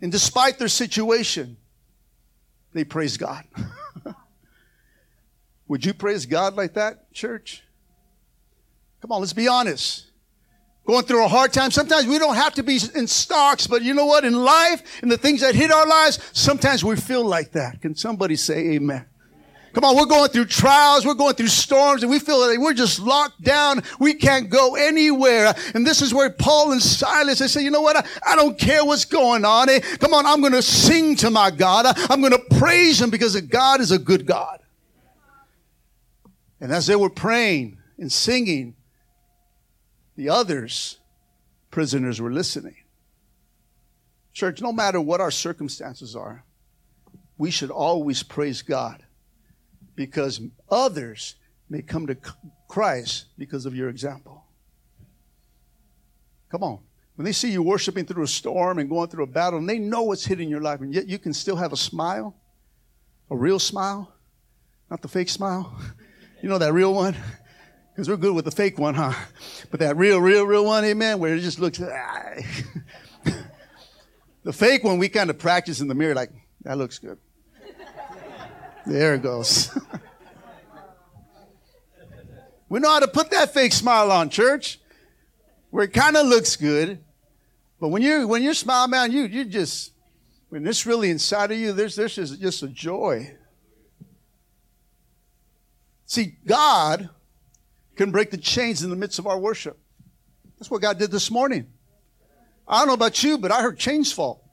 And 0.00 0.12
despite 0.12 0.58
their 0.58 0.68
situation, 0.68 1.56
they 2.72 2.84
praised 2.84 3.18
God. 3.18 3.44
Would 5.74 5.84
you 5.84 5.92
praise 5.92 6.24
God 6.24 6.54
like 6.54 6.74
that, 6.74 7.12
church? 7.12 7.64
Come 9.00 9.10
on, 9.10 9.18
let's 9.18 9.32
be 9.32 9.48
honest. 9.48 10.06
Going 10.86 11.04
through 11.04 11.24
a 11.24 11.26
hard 11.26 11.52
time. 11.52 11.72
Sometimes 11.72 12.06
we 12.06 12.16
don't 12.20 12.36
have 12.36 12.54
to 12.54 12.62
be 12.62 12.78
in 12.94 13.08
stocks, 13.08 13.66
but 13.66 13.82
you 13.82 13.92
know 13.92 14.06
what? 14.06 14.24
In 14.24 14.34
life, 14.34 15.02
in 15.02 15.08
the 15.08 15.18
things 15.18 15.40
that 15.40 15.56
hit 15.56 15.72
our 15.72 15.84
lives, 15.84 16.20
sometimes 16.32 16.84
we 16.84 16.94
feel 16.94 17.24
like 17.24 17.50
that. 17.54 17.80
Can 17.80 17.96
somebody 17.96 18.36
say 18.36 18.74
amen? 18.74 19.04
Come 19.72 19.82
on, 19.82 19.96
we're 19.96 20.06
going 20.06 20.30
through 20.30 20.44
trials, 20.44 21.04
we're 21.04 21.14
going 21.14 21.34
through 21.34 21.48
storms, 21.48 22.04
and 22.04 22.10
we 22.12 22.20
feel 22.20 22.38
like 22.38 22.60
we're 22.60 22.72
just 22.72 23.00
locked 23.00 23.42
down. 23.42 23.82
We 23.98 24.14
can't 24.14 24.48
go 24.48 24.76
anywhere. 24.76 25.56
And 25.74 25.84
this 25.84 26.02
is 26.02 26.14
where 26.14 26.30
Paul 26.30 26.70
and 26.70 26.80
Silas, 26.80 27.40
they 27.40 27.48
say, 27.48 27.64
you 27.64 27.72
know 27.72 27.82
what? 27.82 27.96
I, 27.96 28.06
I 28.24 28.36
don't 28.36 28.56
care 28.56 28.84
what's 28.84 29.06
going 29.06 29.44
on. 29.44 29.68
Eh? 29.68 29.80
Come 29.98 30.14
on, 30.14 30.24
I'm 30.24 30.38
going 30.38 30.52
to 30.52 30.62
sing 30.62 31.16
to 31.16 31.30
my 31.32 31.50
God. 31.50 31.86
I'm 32.08 32.20
going 32.20 32.30
to 32.30 32.58
praise 32.60 33.02
him 33.02 33.10
because 33.10 33.34
God 33.40 33.80
is 33.80 33.90
a 33.90 33.98
good 33.98 34.24
God. 34.24 34.60
And 36.64 36.72
as 36.72 36.86
they 36.86 36.96
were 36.96 37.10
praying 37.10 37.76
and 37.98 38.10
singing, 38.10 38.74
the 40.16 40.30
others, 40.30 40.98
prisoners, 41.70 42.22
were 42.22 42.32
listening. 42.32 42.76
Church, 44.32 44.62
no 44.62 44.72
matter 44.72 44.98
what 44.98 45.20
our 45.20 45.30
circumstances 45.30 46.16
are, 46.16 46.42
we 47.36 47.50
should 47.50 47.70
always 47.70 48.22
praise 48.22 48.62
God 48.62 49.02
because 49.94 50.40
others 50.70 51.34
may 51.68 51.82
come 51.82 52.06
to 52.06 52.16
Christ 52.66 53.26
because 53.36 53.66
of 53.66 53.76
your 53.76 53.90
example. 53.90 54.46
Come 56.48 56.62
on. 56.62 56.78
When 57.16 57.26
they 57.26 57.32
see 57.32 57.52
you 57.52 57.62
worshiping 57.62 58.06
through 58.06 58.24
a 58.24 58.26
storm 58.26 58.78
and 58.78 58.88
going 58.88 59.10
through 59.10 59.24
a 59.24 59.26
battle, 59.26 59.58
and 59.58 59.68
they 59.68 59.78
know 59.78 60.04
what's 60.04 60.24
hitting 60.24 60.48
your 60.48 60.62
life, 60.62 60.80
and 60.80 60.94
yet 60.94 61.08
you 61.08 61.18
can 61.18 61.34
still 61.34 61.56
have 61.56 61.74
a 61.74 61.76
smile, 61.76 62.34
a 63.28 63.36
real 63.36 63.58
smile, 63.58 64.14
not 64.90 65.02
the 65.02 65.08
fake 65.08 65.28
smile. 65.28 65.78
You 66.44 66.50
know 66.50 66.58
that 66.58 66.74
real 66.74 66.92
one? 66.92 67.16
Because 67.94 68.08
we're 68.08 68.16
good 68.16 68.34
with 68.34 68.44
the 68.44 68.50
fake 68.50 68.76
one, 68.76 68.94
huh? 68.94 69.12
But 69.70 69.78
that 69.78 69.96
real, 69.96 70.20
real, 70.20 70.44
real 70.44 70.64
one, 70.64 70.84
amen, 70.84 71.20
where 71.20 71.36
it 71.36 71.40
just 71.40 71.60
looks. 71.60 71.80
Ah. 71.80 72.34
the 74.42 74.52
fake 74.52 74.82
one, 74.82 74.98
we 74.98 75.08
kind 75.08 75.30
of 75.30 75.38
practice 75.38 75.80
in 75.80 75.86
the 75.86 75.94
mirror, 75.94 76.12
like, 76.12 76.32
that 76.64 76.76
looks 76.76 76.98
good. 76.98 77.18
There 78.86 79.14
it 79.14 79.22
goes. 79.22 79.70
we 82.68 82.80
know 82.80 82.90
how 82.90 82.98
to 82.98 83.06
put 83.06 83.30
that 83.30 83.54
fake 83.54 83.72
smile 83.72 84.10
on, 84.10 84.28
church, 84.28 84.80
where 85.70 85.84
it 85.84 85.92
kind 85.92 86.16
of 86.16 86.26
looks 86.26 86.56
good. 86.56 86.98
But 87.80 87.88
when 87.88 88.02
you're, 88.02 88.26
when 88.26 88.42
you 88.42 88.54
smile, 88.54 88.88
man, 88.88 89.12
you 89.12 89.22
you 89.22 89.44
just 89.44 89.92
when 90.48 90.66
it's 90.66 90.84
really 90.84 91.10
inside 91.10 91.52
of 91.52 91.58
you, 91.58 91.72
there's 91.72 91.94
there's 91.94 92.16
just, 92.16 92.40
just 92.40 92.62
a 92.64 92.68
joy. 92.68 93.34
See, 96.14 96.36
God 96.46 97.10
can 97.96 98.12
break 98.12 98.30
the 98.30 98.36
chains 98.36 98.84
in 98.84 98.90
the 98.90 98.94
midst 98.94 99.18
of 99.18 99.26
our 99.26 99.36
worship. 99.36 99.76
That's 100.56 100.70
what 100.70 100.80
God 100.80 100.96
did 100.96 101.10
this 101.10 101.28
morning. 101.28 101.66
I 102.68 102.78
don't 102.78 102.86
know 102.86 102.94
about 102.94 103.24
you, 103.24 103.36
but 103.36 103.50
I 103.50 103.60
heard 103.62 103.76
chains 103.80 104.12
fall. 104.12 104.48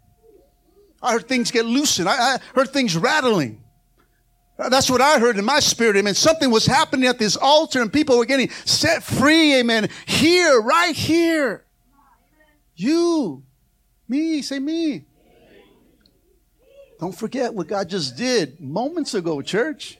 I 1.03 1.13
heard 1.13 1.27
things 1.27 1.51
get 1.51 1.65
loosened. 1.65 2.10
I, 2.10 2.13
I 2.13 2.38
heard 2.56 2.72
things 2.72 2.98
rattling. 2.98 3.62
That's 4.58 4.89
what 4.89 5.01
I 5.01 5.20
heard 5.20 5.38
in 5.38 5.46
my 5.46 5.60
spirit. 5.60 5.98
Amen. 5.98 6.15
Something 6.15 6.50
was 6.50 6.65
happening 6.65 7.08
at 7.08 7.20
this 7.20 7.38
altar 7.38 7.80
and 7.80 7.94
people 7.94 8.18
were 8.18 8.25
getting 8.25 8.50
set 8.65 9.03
free. 9.03 9.60
Amen. 9.60 9.88
Here, 10.08 10.60
right 10.60 10.96
here. 10.96 11.63
You, 12.75 13.44
me, 14.08 14.41
say 14.41 14.58
me. 14.58 15.06
Don't 17.00 17.15
forget 17.15 17.53
what 17.53 17.68
God 17.68 17.88
just 17.88 18.18
did 18.18 18.60
moments 18.60 19.13
ago, 19.13 19.44
church. 19.44 20.00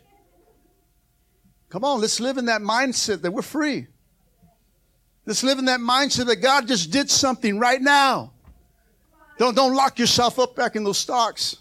Come 1.72 1.86
on, 1.86 2.01
let's 2.01 2.20
live 2.20 2.38
in 2.38 2.46
that 2.46 2.62
mindset 2.62 3.22
that 3.22 3.32
we're 3.32 3.42
free. 3.42 3.88
Let's 5.25 5.42
live 5.42 5.58
in 5.58 5.66
that 5.66 5.80
mindset 5.80 6.25
that 6.25 6.38
God 6.38 6.68
just 6.68 6.92
did 6.92 7.10
something 7.10 7.60
right 7.60 7.82
now. 7.82 8.34
Don't, 9.38 9.56
don't 9.56 9.74
lock 9.74 9.98
yourself 9.98 10.38
up 10.38 10.54
back 10.54 10.75
in 10.75 10.84
those 10.84 10.98
stocks. 10.98 11.56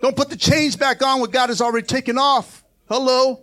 Don't 0.00 0.16
put 0.16 0.30
the 0.30 0.36
chains 0.36 0.74
back 0.74 1.00
on 1.04 1.20
what 1.20 1.30
God 1.30 1.48
has 1.48 1.60
already 1.60 1.86
taken 1.86 2.18
off. 2.18 2.64
Hello? 2.88 3.40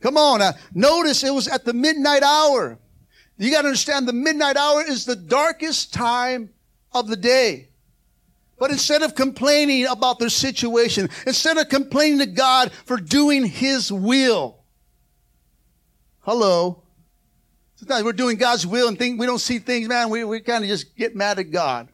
Come 0.00 0.18
on. 0.18 0.42
Uh, 0.42 0.52
notice 0.74 1.24
it 1.24 1.32
was 1.32 1.48
at 1.48 1.64
the 1.64 1.72
midnight 1.72 2.22
hour. 2.22 2.78
You 3.38 3.50
got 3.50 3.62
to 3.62 3.68
understand 3.68 4.06
the 4.06 4.12
midnight 4.12 4.58
hour 4.58 4.82
is 4.82 5.06
the 5.06 5.16
darkest 5.16 5.94
time 5.94 6.50
of 6.92 7.08
the 7.08 7.16
day. 7.16 7.68
But 8.58 8.70
instead 8.70 9.02
of 9.02 9.14
complaining 9.14 9.86
about 9.86 10.18
their 10.18 10.28
situation, 10.28 11.08
instead 11.26 11.56
of 11.56 11.70
complaining 11.70 12.18
to 12.18 12.26
God 12.26 12.70
for 12.84 12.98
doing 12.98 13.46
His 13.46 13.90
will, 13.90 14.56
Hello. 16.26 16.82
Sometimes 17.76 18.02
we're 18.02 18.12
doing 18.12 18.36
God's 18.36 18.66
will 18.66 18.88
and 18.88 18.98
think 18.98 19.20
we 19.20 19.26
don't 19.26 19.38
see 19.38 19.60
things, 19.60 19.86
man. 19.86 20.10
We, 20.10 20.24
we 20.24 20.40
kind 20.40 20.64
of 20.64 20.68
just 20.68 20.96
get 20.96 21.14
mad 21.14 21.38
at 21.38 21.52
God. 21.52 21.86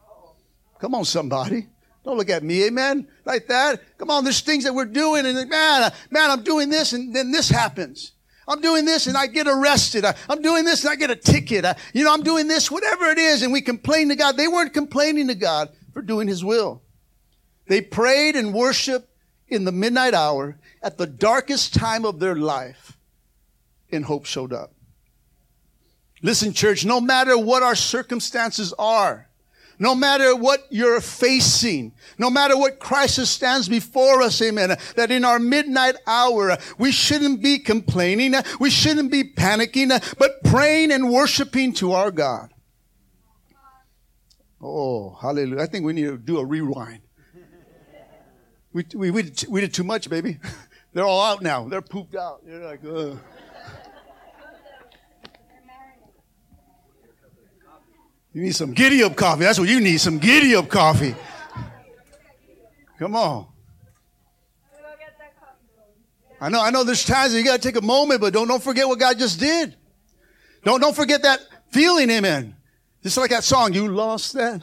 Come 0.79 0.95
on, 0.95 1.05
somebody. 1.05 1.67
Don't 2.03 2.17
look 2.17 2.31
at 2.31 2.41
me, 2.41 2.65
amen. 2.65 3.07
Like 3.25 3.45
that. 3.49 3.79
Come 3.99 4.09
on, 4.09 4.23
there's 4.23 4.41
things 4.41 4.63
that 4.63 4.73
we're 4.73 4.85
doing, 4.85 5.27
and 5.27 5.35
man, 5.47 5.83
uh, 5.83 5.91
man, 6.09 6.31
I'm 6.31 6.41
doing 6.41 6.71
this, 6.71 6.93
and 6.93 7.15
then 7.15 7.29
this 7.29 7.47
happens. 7.47 8.13
I'm 8.47 8.59
doing 8.59 8.85
this 8.85 9.05
and 9.05 9.15
I 9.15 9.27
get 9.27 9.47
arrested. 9.47 10.03
I, 10.03 10.15
am 10.27 10.41
doing 10.41 10.65
this 10.65 10.83
and 10.83 10.91
I 10.91 10.95
get 10.95 11.11
a 11.11 11.15
ticket. 11.15 11.63
You 11.93 12.03
know, 12.03 12.11
I'm 12.11 12.23
doing 12.23 12.47
this, 12.47 12.71
whatever 12.71 13.05
it 13.05 13.19
is, 13.19 13.43
and 13.43 13.53
we 13.53 13.61
complain 13.61 14.09
to 14.09 14.15
God. 14.15 14.35
They 14.35 14.47
weren't 14.47 14.73
complaining 14.73 15.27
to 15.27 15.35
God 15.35 15.69
for 15.93 16.01
doing 16.01 16.27
His 16.27 16.43
will. 16.43 16.81
They 17.67 17.81
prayed 17.81 18.35
and 18.35 18.51
worshiped 18.51 19.07
in 19.47 19.63
the 19.63 19.71
midnight 19.71 20.15
hour 20.15 20.57
at 20.81 20.97
the 20.97 21.05
darkest 21.05 21.75
time 21.75 22.03
of 22.03 22.19
their 22.19 22.35
life 22.35 22.97
and 23.93 24.05
hope 24.05 24.25
showed 24.25 24.53
up. 24.53 24.73
Listen, 26.21 26.53
church, 26.53 26.85
no 26.85 27.01
matter 27.01 27.37
what 27.37 27.63
our 27.63 27.75
circumstances 27.75 28.73
are, 28.79 29.29
no 29.79 29.95
matter 29.95 30.35
what 30.35 30.65
you're 30.69 31.01
facing, 31.01 31.93
no 32.17 32.29
matter 32.29 32.57
what 32.57 32.79
crisis 32.79 33.29
stands 33.29 33.67
before 33.67 34.21
us, 34.21 34.41
amen, 34.41 34.77
that 34.95 35.11
in 35.11 35.25
our 35.25 35.39
midnight 35.39 35.95
hour, 36.07 36.57
we 36.77 36.91
shouldn't 36.91 37.41
be 37.41 37.59
complaining, 37.59 38.33
we 38.59 38.69
shouldn't 38.69 39.11
be 39.11 39.23
panicking, 39.23 39.89
but 40.17 40.43
praying 40.43 40.91
and 40.91 41.11
worshiping 41.11 41.73
to 41.73 41.91
our 41.91 42.11
God. 42.11 42.53
Oh, 44.61 45.17
hallelujah. 45.21 45.61
I 45.61 45.65
think 45.65 45.85
we 45.85 45.91
need 45.91 46.05
to 46.05 46.17
do 46.17 46.37
a 46.37 46.45
rewind. 46.45 47.01
We, 48.71 48.85
we, 48.95 49.11
we, 49.11 49.23
did, 49.23 49.45
we 49.49 49.61
did 49.61 49.73
too 49.73 49.83
much, 49.83 50.09
baby. 50.09 50.39
They're 50.93 51.03
all 51.03 51.21
out 51.21 51.41
now. 51.41 51.67
They're 51.67 51.81
pooped 51.81 52.15
out. 52.15 52.41
You're 52.47 52.63
like, 52.63 52.79
ugh. 52.85 53.19
You 58.33 58.41
need 58.41 58.55
some 58.55 58.73
giddy 58.73 59.03
up 59.03 59.15
coffee. 59.15 59.43
That's 59.43 59.59
what 59.59 59.69
you 59.69 59.79
need, 59.79 59.99
some 59.99 60.17
giddy 60.17 60.55
up 60.55 60.67
coffee. 60.67 61.15
Come 62.97 63.15
on. 63.15 63.47
I 66.41 66.49
know, 66.49 66.61
I 66.61 66.71
know 66.71 66.83
there's 66.83 67.05
times 67.05 67.31
that 67.31 67.39
you 67.39 67.45
gotta 67.45 67.61
take 67.61 67.77
a 67.77 67.81
moment, 67.81 68.19
but 68.19 68.33
don't, 68.33 68.47
don't 68.47 68.61
forget 68.61 68.87
what 68.87 68.99
God 68.99 69.17
just 69.17 69.39
did. 69.39 69.75
Don't, 70.65 70.81
don't 70.81 70.95
forget 70.95 71.21
that 71.21 71.39
feeling, 71.69 72.09
amen. 72.09 72.55
Just 73.01 73.17
like 73.17 73.29
that 73.29 73.43
song, 73.43 73.73
you 73.73 73.87
lost 73.87 74.33
that 74.33 74.61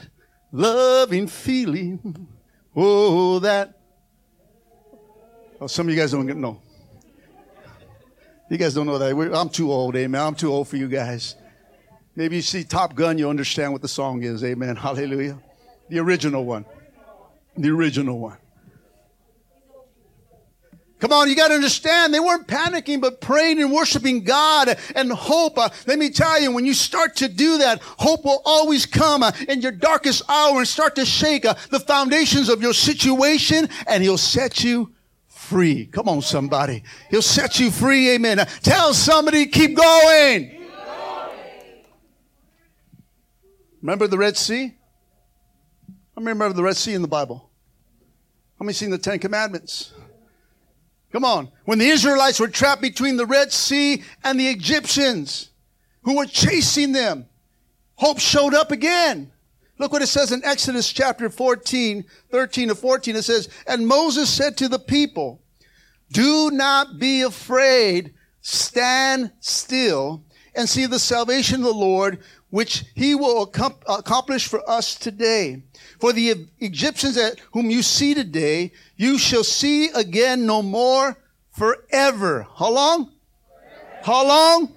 loving 0.52 1.26
feeling. 1.26 2.28
Oh, 2.74 3.38
that. 3.40 3.78
Oh, 5.60 5.66
some 5.66 5.88
of 5.88 5.94
you 5.94 6.00
guys 6.00 6.12
don't 6.12 6.26
get, 6.26 6.36
know. 6.36 6.60
You 8.50 8.58
guys 8.58 8.74
don't 8.74 8.86
know 8.86 8.98
that. 8.98 9.16
We're, 9.16 9.32
I'm 9.32 9.48
too 9.48 9.70
old, 9.72 9.96
amen. 9.96 10.20
I'm 10.20 10.34
too 10.34 10.52
old 10.52 10.68
for 10.68 10.76
you 10.76 10.88
guys. 10.88 11.34
Maybe 12.16 12.36
you 12.36 12.42
see 12.42 12.64
Top 12.64 12.94
Gun, 12.94 13.18
you 13.18 13.30
understand 13.30 13.72
what 13.72 13.82
the 13.82 13.88
song 13.88 14.22
is, 14.22 14.42
amen. 14.44 14.76
Hallelujah. 14.76 15.38
The 15.88 15.98
original 16.00 16.44
one. 16.44 16.64
The 17.56 17.70
original 17.70 18.18
one. 18.18 18.36
Come 21.00 21.12
on, 21.12 21.30
you 21.30 21.34
got 21.34 21.48
to 21.48 21.54
understand, 21.54 22.12
they 22.12 22.20
weren't 22.20 22.46
panicking, 22.46 23.00
but 23.00 23.22
praying 23.22 23.58
and 23.58 23.72
worshiping 23.72 24.22
God 24.22 24.76
and 24.94 25.10
hope. 25.10 25.56
Uh, 25.56 25.70
let 25.86 25.98
me 25.98 26.10
tell 26.10 26.38
you, 26.38 26.52
when 26.52 26.66
you 26.66 26.74
start 26.74 27.16
to 27.16 27.28
do 27.28 27.56
that, 27.58 27.80
hope 27.82 28.22
will 28.26 28.42
always 28.44 28.84
come 28.84 29.22
uh, 29.22 29.32
in 29.48 29.62
your 29.62 29.72
darkest 29.72 30.22
hour 30.28 30.58
and 30.58 30.68
start 30.68 30.96
to 30.96 31.06
shake 31.06 31.46
uh, 31.46 31.54
the 31.70 31.80
foundations 31.80 32.50
of 32.50 32.60
your 32.60 32.74
situation, 32.74 33.66
and 33.86 34.02
He'll 34.02 34.18
set 34.18 34.62
you 34.62 34.92
free. 35.26 35.86
Come 35.86 36.06
on, 36.06 36.20
somebody. 36.20 36.82
He'll 37.08 37.22
set 37.22 37.58
you 37.58 37.70
free. 37.70 38.10
Amen. 38.10 38.46
Tell 38.62 38.92
somebody, 38.92 39.46
keep 39.46 39.76
going. 39.76 40.59
Remember 43.82 44.06
the 44.06 44.18
Red 44.18 44.36
Sea? 44.36 44.74
How 46.14 46.22
many 46.22 46.32
remember 46.32 46.54
the 46.54 46.62
Red 46.62 46.76
Sea 46.76 46.94
in 46.94 47.02
the 47.02 47.08
Bible? 47.08 47.50
How 48.58 48.64
many 48.64 48.74
seen 48.74 48.90
the 48.90 48.98
Ten 48.98 49.18
Commandments? 49.18 49.92
Come 51.12 51.24
on. 51.24 51.50
When 51.64 51.78
the 51.78 51.88
Israelites 51.88 52.38
were 52.38 52.48
trapped 52.48 52.82
between 52.82 53.16
the 53.16 53.26
Red 53.26 53.52
Sea 53.52 54.04
and 54.22 54.38
the 54.38 54.48
Egyptians 54.48 55.50
who 56.02 56.16
were 56.16 56.26
chasing 56.26 56.92
them, 56.92 57.26
hope 57.94 58.20
showed 58.20 58.54
up 58.54 58.70
again. 58.70 59.32
Look 59.78 59.92
what 59.92 60.02
it 60.02 60.08
says 60.08 60.30
in 60.30 60.44
Exodus 60.44 60.92
chapter 60.92 61.30
14, 61.30 62.04
13 62.30 62.68
to 62.68 62.74
14. 62.74 63.16
It 63.16 63.22
says, 63.22 63.48
And 63.66 63.86
Moses 63.86 64.28
said 64.28 64.58
to 64.58 64.68
the 64.68 64.78
people, 64.78 65.42
Do 66.12 66.50
not 66.50 66.98
be 66.98 67.22
afraid, 67.22 68.12
stand 68.42 69.32
still 69.40 70.22
and 70.54 70.68
see 70.68 70.86
the 70.86 70.98
salvation 70.98 71.56
of 71.56 71.66
the 71.66 71.72
Lord, 71.72 72.20
which 72.50 72.84
he 72.94 73.14
will 73.14 73.42
accomplish 73.42 74.48
for 74.48 74.68
us 74.68 74.94
today. 74.94 75.62
For 76.00 76.12
the 76.12 76.46
Egyptians 76.58 77.16
at 77.16 77.38
whom 77.52 77.70
you 77.70 77.82
see 77.82 78.14
today, 78.14 78.72
you 78.96 79.18
shall 79.18 79.44
see 79.44 79.90
again 79.90 80.46
no 80.46 80.62
more 80.62 81.16
forever. 81.50 82.46
How 82.56 82.70
long? 82.70 83.12
How 84.02 84.26
long? 84.26 84.72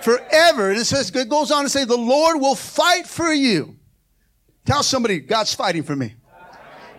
Forever. 0.00 0.70
And 0.70 0.80
it 0.80 0.84
says, 0.84 1.10
it 1.14 1.28
goes 1.28 1.50
on 1.50 1.64
to 1.64 1.70
say, 1.70 1.84
the 1.84 1.96
Lord 1.96 2.40
will 2.40 2.54
fight 2.54 3.06
for 3.06 3.32
you. 3.32 3.76
Tell 4.64 4.82
somebody, 4.82 5.20
God's 5.20 5.54
fighting 5.54 5.82
for 5.82 5.94
me. 5.94 6.14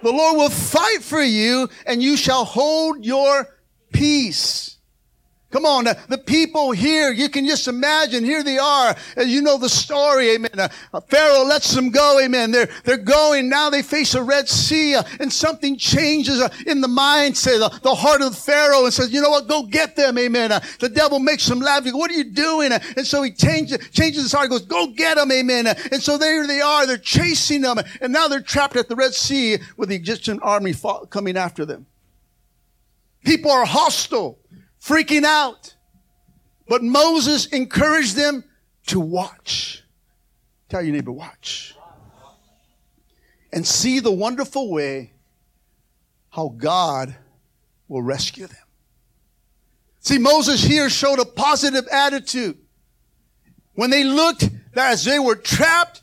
The 0.01 0.12
Lord 0.12 0.38
will 0.38 0.50
fight 0.50 1.01
for 1.01 1.22
you 1.22 1.70
and 1.86 2.03
you 2.03 2.18
shall 2.18 2.46
hold 2.46 3.06
your 3.06 3.48
peace. 3.94 4.73
Come 5.53 5.68
on, 5.68 5.85
uh, 5.85 5.94
the 6.09 6.18
people 6.18 6.72
here, 6.72 7.11
you 7.11 7.29
can 7.29 7.46
just 7.46 7.68
imagine, 7.68 8.25
here 8.25 8.42
they 8.42 8.57
are. 8.57 8.96
As 9.16 9.27
you 9.27 9.39
know 9.39 9.59
the 9.59 9.70
story, 9.70 10.31
amen. 10.31 10.50
Uh, 10.57 11.00
Pharaoh 11.01 11.44
lets 11.44 11.75
them 11.75 11.92
go, 11.92 12.20
amen. 12.20 12.50
They're, 12.50 12.70
they're 12.83 12.98
going. 12.98 13.50
Now 13.50 13.70
they 13.70 13.83
face 13.83 14.16
a 14.16 14.24
Red 14.24 14.50
Sea, 14.50 14.96
uh, 14.96 15.03
and 15.20 15.31
something 15.31 15.77
changes 15.77 16.42
uh, 16.42 16.50
in 16.66 16.81
the 16.81 16.87
mindset, 16.87 17.59
the, 17.59 17.79
the 17.83 17.94
heart 17.94 18.24
of 18.24 18.35
Pharaoh, 18.35 18.85
and 18.85 18.92
says, 18.92 19.13
you 19.13 19.22
know 19.22 19.29
what, 19.29 19.48
go 19.48 19.61
get 19.61 19.96
them, 19.96 20.18
amen. 20.18 20.51
Uh, 20.51 20.59
the 20.79 20.89
devil 20.89 21.20
makes 21.20 21.46
them 21.46 21.59
laugh. 21.59 21.83
Goes, 21.83 21.94
what 21.94 22.09
are 22.09 22.16
you 22.16 22.31
doing? 22.31 22.72
Uh, 22.72 22.79
and 22.98 23.05
so 23.05 23.22
he 23.22 23.29
changes, 23.29 23.77
changes 23.92 24.24
his 24.24 24.31
heart, 24.31 24.50
goes, 24.50 24.66
go 24.66 24.87
get 24.87 25.18
them, 25.18 25.31
amen. 25.31 25.68
and 25.68 26.01
so 26.01 26.18
there 26.18 26.48
they 26.48 26.61
are. 26.61 26.87
They're 26.87 26.98
chasing 26.98 27.61
them, 27.61 27.77
and 28.01 28.11
now 28.11 28.27
they're 28.27 28.42
trapped 28.42 28.75
at 28.75 28.89
the 28.89 28.96
Red 28.96 29.13
Sea 29.13 29.59
with 29.77 29.89
the 29.89 29.96
Egyptian 29.96 30.39
army 30.39 30.74
coming 31.11 31.37
after 31.37 31.63
them. 31.63 31.85
People 33.24 33.51
are 33.51 33.66
hostile 33.66 34.39
freaking 34.83 35.24
out. 35.24 35.75
But 36.67 36.83
Moses 36.83 37.46
encouraged 37.48 38.15
them 38.15 38.43
to 38.87 39.00
watch. 39.00 39.83
Tell 40.69 40.81
your 40.81 40.93
neighbor, 40.93 41.11
watch. 41.11 41.75
And 43.51 43.65
see 43.65 44.00
the 44.00 44.11
wonderful 44.11 44.72
way 44.72 45.13
how 46.29 46.50
God 46.57 47.15
will 47.87 48.01
rescue 48.01 48.48
them. 48.48 48.57
See, 50.00 50.17
Moses 50.17 50.63
here 50.63 50.89
showed 50.89 51.19
a 51.19 51.25
positive 51.25 51.87
attitude. 51.91 52.57
When 53.75 53.89
they 53.89 54.03
looked 54.03 54.50
as 54.75 55.05
they 55.05 55.19
were 55.19 55.35
trapped, 55.35 56.01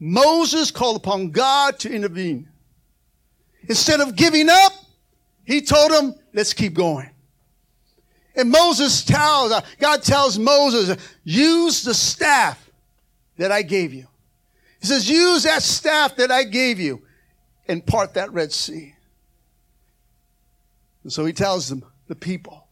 Moses 0.00 0.70
called 0.70 0.96
upon 0.96 1.30
God 1.30 1.78
to 1.80 1.92
intervene. 1.92 2.48
Instead 3.68 4.00
of 4.00 4.16
giving 4.16 4.48
up, 4.48 4.72
he 5.44 5.60
told 5.60 5.92
them, 5.92 6.14
let's 6.34 6.52
keep 6.52 6.74
going. 6.74 7.10
And 8.38 8.50
Moses 8.50 9.04
tells, 9.04 9.50
uh, 9.50 9.60
God 9.80 10.04
tells 10.04 10.38
Moses, 10.38 10.96
use 11.24 11.82
the 11.82 11.92
staff 11.92 12.70
that 13.36 13.50
I 13.50 13.62
gave 13.62 13.92
you. 13.92 14.06
He 14.80 14.86
says, 14.86 15.10
use 15.10 15.42
that 15.42 15.60
staff 15.60 16.14
that 16.16 16.30
I 16.30 16.44
gave 16.44 16.78
you 16.78 17.02
and 17.66 17.84
part 17.84 18.14
that 18.14 18.32
Red 18.32 18.52
Sea. 18.52 18.94
And 21.02 21.12
so 21.12 21.24
he 21.24 21.32
tells 21.32 21.68
them, 21.68 21.84
the 22.06 22.14
people, 22.14 22.68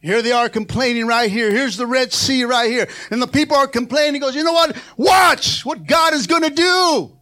here 0.00 0.22
they 0.22 0.32
are 0.32 0.48
complaining 0.48 1.06
right 1.06 1.30
here. 1.30 1.50
Here's 1.50 1.76
the 1.76 1.86
Red 1.86 2.12
Sea 2.12 2.44
right 2.44 2.70
here. 2.70 2.88
And 3.10 3.20
the 3.20 3.26
people 3.26 3.56
are 3.56 3.68
complaining. 3.68 4.14
He 4.14 4.20
goes, 4.20 4.34
you 4.34 4.42
know 4.42 4.52
what? 4.54 4.74
Watch 4.96 5.66
what 5.66 5.86
God 5.86 6.14
is 6.14 6.26
going 6.26 6.42
to 6.42 6.50
do. 6.50 7.12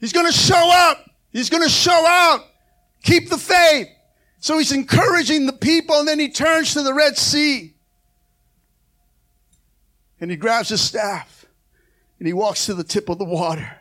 He's 0.00 0.14
going 0.14 0.26
to 0.26 0.32
show 0.32 0.70
up. 0.72 1.04
He's 1.30 1.50
going 1.50 1.62
to 1.62 1.68
show 1.68 2.06
out. 2.06 2.46
Keep 3.02 3.28
the 3.28 3.36
faith. 3.36 3.88
So 4.40 4.58
he's 4.58 4.72
encouraging 4.72 5.46
the 5.46 5.52
people 5.52 5.98
and 5.98 6.08
then 6.08 6.18
he 6.18 6.28
turns 6.28 6.74
to 6.74 6.82
the 6.82 6.94
Red 6.94 7.16
Sea. 7.16 7.74
And 10.20 10.30
he 10.30 10.36
grabs 10.36 10.68
his 10.68 10.80
staff 10.80 11.46
and 12.18 12.26
he 12.26 12.32
walks 12.32 12.66
to 12.66 12.74
the 12.74 12.84
tip 12.84 13.08
of 13.08 13.18
the 13.18 13.24
water. 13.24 13.76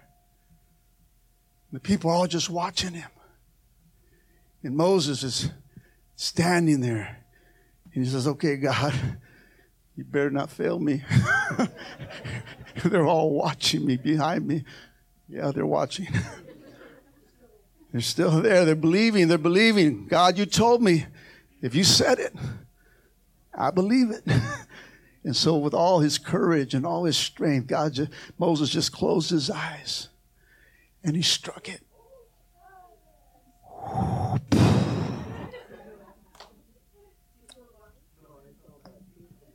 The 1.72 1.80
people 1.80 2.12
are 2.12 2.14
all 2.14 2.28
just 2.28 2.50
watching 2.50 2.94
him. 2.94 3.10
And 4.64 4.76
Moses 4.76 5.24
is 5.24 5.50
standing 6.16 6.82
there. 6.82 7.24
And 7.94 8.04
he 8.04 8.10
says, 8.10 8.28
Okay, 8.28 8.58
God, 8.58 8.94
you 9.96 10.04
better 10.04 10.30
not 10.30 10.50
fail 10.50 10.80
me. 10.80 11.04
they're 12.86 13.06
all 13.06 13.32
watching 13.32 13.86
me 13.86 13.98
behind 13.98 14.48
me. 14.48 14.64
Yeah, 15.28 15.52
they're 15.52 15.66
watching. 15.66 16.08
They're 17.98 18.04
still 18.04 18.44
there. 18.44 18.64
They're 18.64 18.76
believing. 18.76 19.28
They're 19.28 19.40
believing. 19.40 20.06
God, 20.06 20.38
you 20.38 20.46
told 20.46 20.84
me. 20.84 21.08
If 21.64 21.74
you 21.74 21.84
said 21.84 22.20
it, 22.20 22.32
I 23.56 23.72
believe 23.72 24.12
it. 24.12 24.24
and 25.24 25.36
so, 25.36 25.58
with 25.58 25.74
all 25.74 26.02
his 26.02 26.20
courage 26.20 26.76
and 26.76 26.86
all 26.86 27.06
his 27.06 27.18
strength, 27.18 27.66
God, 27.66 27.94
just, 27.94 28.12
Moses 28.38 28.70
just 28.70 28.92
closed 28.92 29.32
his 29.32 29.50
eyes 29.50 30.10
and 31.04 31.16
he 31.16 31.24
struck 31.24 31.70
it. 31.70 31.82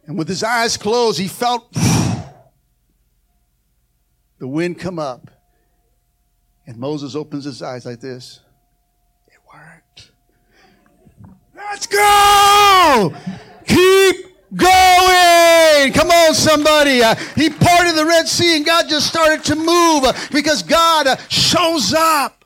And 0.05 0.19
with 0.19 0.27
his 0.27 0.43
eyes 0.43 0.77
closed, 0.77 1.21
he 1.21 1.29
felt 1.29 1.73
the 4.41 4.41
wind 4.41 4.81
come 4.81 4.99
up 4.99 5.31
and 6.67 6.77
Moses 6.77 7.15
opens 7.15 7.45
his 7.45 7.63
eyes 7.63 7.85
like 7.85 8.01
this. 8.01 8.41
It 9.29 9.39
worked. 9.53 10.11
Let's 11.55 11.87
go! 11.87 13.15
Keep 13.67 14.33
going. 14.55 15.93
Come 15.93 16.11
on, 16.11 16.35
somebody. 16.35 17.03
Uh, 17.03 17.15
he 17.37 17.51
parted 17.51 17.95
the 17.97 18.07
Red 18.07 18.29
Sea 18.29 18.57
and 18.57 18.67
God 18.67 18.89
just 18.89 19.07
started 19.07 19.45
to 19.45 19.57
move 19.57 20.05
because 20.31 20.63
God 20.63 21.07
uh, 21.07 21.17
shows 21.29 21.95
up. 21.95 22.45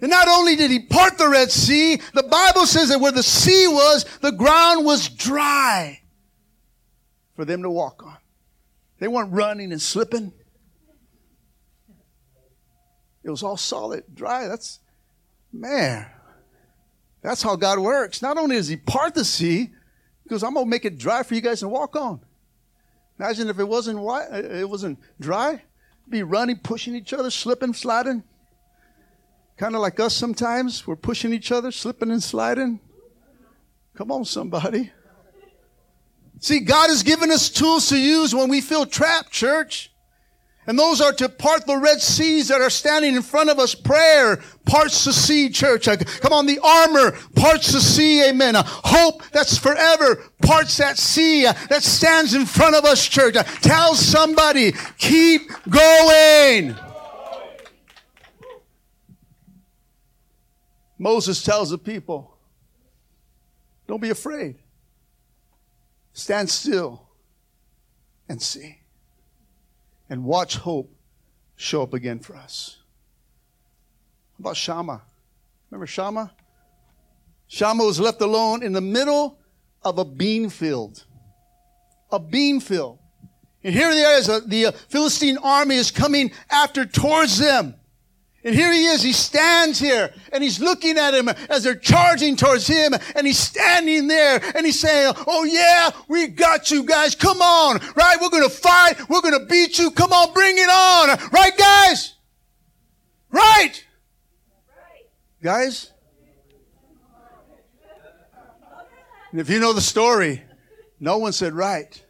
And 0.00 0.10
not 0.10 0.26
only 0.26 0.56
did 0.56 0.70
he 0.70 0.80
part 0.80 1.16
the 1.16 1.28
Red 1.28 1.52
Sea, 1.52 2.00
the 2.12 2.24
Bible 2.24 2.66
says 2.66 2.88
that 2.88 3.00
where 3.00 3.12
the 3.12 3.22
sea 3.22 3.68
was, 3.68 4.04
the 4.20 4.32
ground 4.32 4.84
was 4.84 5.08
dry 5.08 6.00
for 7.36 7.44
them 7.44 7.62
to 7.62 7.70
walk 7.70 8.02
on. 8.04 8.16
They 8.98 9.06
weren't 9.06 9.32
running 9.32 9.70
and 9.70 9.80
slipping. 9.80 10.32
It 13.24 13.30
was 13.30 13.42
all 13.42 13.56
solid, 13.56 14.04
dry. 14.14 14.48
That's, 14.48 14.80
man, 15.52 16.06
that's 17.20 17.42
how 17.42 17.56
God 17.56 17.78
works. 17.78 18.20
Not 18.22 18.36
only 18.36 18.56
does 18.56 18.68
He 18.68 18.76
part 18.76 19.14
the 19.14 19.24
sea, 19.24 19.70
goes, 20.32 20.42
I'm 20.42 20.54
going 20.54 20.66
to 20.66 20.70
make 20.70 20.84
it 20.84 20.98
dry 20.98 21.22
for 21.22 21.34
you 21.34 21.40
guys 21.40 21.60
to 21.60 21.68
walk 21.68 21.94
on. 21.94 22.20
Imagine 23.18 23.48
if 23.48 23.58
it 23.58 23.68
wasn't 23.68 23.98
white, 23.98 24.26
uh, 24.32 24.38
it 24.38 24.68
wasn't 24.68 24.98
dry, 25.20 25.62
be 26.08 26.22
running, 26.22 26.56
pushing 26.56 26.94
each 26.94 27.12
other, 27.12 27.30
slipping, 27.30 27.74
sliding. 27.74 28.24
Kind 29.56 29.74
of 29.74 29.80
like 29.82 30.00
us 30.00 30.14
sometimes. 30.14 30.86
We're 30.86 30.96
pushing 30.96 31.32
each 31.32 31.52
other, 31.52 31.70
slipping 31.70 32.10
and 32.10 32.22
sliding. 32.22 32.80
Come 33.94 34.10
on, 34.10 34.24
somebody. 34.24 34.90
See, 36.40 36.60
God 36.60 36.88
has 36.88 37.02
given 37.02 37.30
us 37.30 37.50
tools 37.50 37.88
to 37.90 37.98
use 37.98 38.34
when 38.34 38.48
we 38.48 38.60
feel 38.60 38.86
trapped, 38.86 39.30
church. 39.30 39.91
And 40.66 40.78
those 40.78 41.00
are 41.00 41.12
to 41.14 41.28
part 41.28 41.66
the 41.66 41.76
Red 41.76 42.00
Seas 42.00 42.48
that 42.48 42.60
are 42.60 42.70
standing 42.70 43.16
in 43.16 43.22
front 43.22 43.50
of 43.50 43.58
us. 43.58 43.74
Prayer 43.74 44.40
parts 44.64 45.04
the 45.04 45.12
sea, 45.12 45.50
church. 45.50 45.88
Uh, 45.88 45.96
come 45.96 46.32
on, 46.32 46.46
the 46.46 46.60
armor 46.62 47.18
parts 47.34 47.72
the 47.72 47.80
sea, 47.80 48.28
amen. 48.28 48.54
Uh, 48.54 48.62
hope 48.64 49.24
that's 49.32 49.58
forever 49.58 50.22
parts 50.40 50.76
that 50.76 50.98
sea 50.98 51.46
uh, 51.46 51.52
that 51.68 51.82
stands 51.82 52.34
in 52.34 52.46
front 52.46 52.76
of 52.76 52.84
us, 52.84 53.06
church. 53.08 53.34
Tell 53.60 53.94
somebody, 53.96 54.72
keep 54.98 55.50
going. 55.68 56.76
Moses 60.96 61.42
tells 61.42 61.70
the 61.70 61.78
people, 61.78 62.36
don't 63.88 64.00
be 64.00 64.10
afraid. 64.10 64.54
Stand 66.12 66.48
still 66.48 67.08
and 68.28 68.40
see 68.40 68.81
and 70.12 70.24
watch 70.24 70.58
hope 70.58 70.94
show 71.56 71.82
up 71.82 71.94
again 71.94 72.18
for 72.18 72.36
us. 72.36 72.76
How 74.32 74.42
about 74.42 74.58
Shammah? 74.58 75.00
Remember 75.70 75.86
Shammah? 75.86 76.30
Shammah 77.46 77.82
was 77.82 77.98
left 77.98 78.20
alone 78.20 78.62
in 78.62 78.74
the 78.74 78.82
middle 78.82 79.38
of 79.80 79.96
a 79.96 80.04
bean 80.04 80.50
field. 80.50 81.06
A 82.10 82.20
bean 82.20 82.60
field. 82.60 82.98
And 83.64 83.74
here 83.74 83.88
they 83.94 84.04
are, 84.04 84.40
the 84.40 84.74
Philistine 84.90 85.38
army 85.38 85.76
is 85.76 85.90
coming 85.90 86.32
after 86.50 86.84
towards 86.84 87.38
them. 87.38 87.74
And 88.44 88.54
here 88.54 88.72
he 88.72 88.86
is. 88.86 89.02
He 89.02 89.12
stands 89.12 89.78
here 89.78 90.12
and 90.32 90.42
he's 90.42 90.58
looking 90.58 90.98
at 90.98 91.14
him 91.14 91.28
as 91.48 91.62
they're 91.62 91.76
charging 91.76 92.34
towards 92.34 92.66
him 92.66 92.92
and 93.14 93.24
he's 93.24 93.38
standing 93.38 94.08
there 94.08 94.42
and 94.56 94.66
he's 94.66 94.80
saying, 94.80 95.14
Oh 95.28 95.44
yeah, 95.44 95.90
we 96.08 96.26
got 96.26 96.70
you 96.70 96.84
guys. 96.84 97.14
Come 97.14 97.40
on. 97.40 97.78
Right? 97.94 98.16
We're 98.20 98.30
going 98.30 98.42
to 98.42 98.50
fight. 98.50 99.08
We're 99.08 99.20
going 99.20 99.38
to 99.38 99.46
beat 99.46 99.78
you. 99.78 99.92
Come 99.92 100.12
on. 100.12 100.32
Bring 100.32 100.56
it 100.58 100.68
on. 100.68 101.30
Right, 101.30 101.56
guys? 101.56 102.14
Right. 103.30 103.84
Guys? 105.40 105.92
And 109.30 109.40
if 109.40 109.48
you 109.48 109.60
know 109.60 109.72
the 109.72 109.80
story, 109.80 110.42
no 110.98 111.18
one 111.18 111.32
said 111.32 111.54
right. 111.54 112.04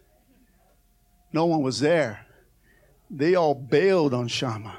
No 1.33 1.47
one 1.47 1.63
was 1.63 1.79
there. 1.79 2.27
They 3.11 3.35
all 3.35 3.55
bailed 3.55 4.13
on 4.13 4.29
Shammah. 4.29 4.77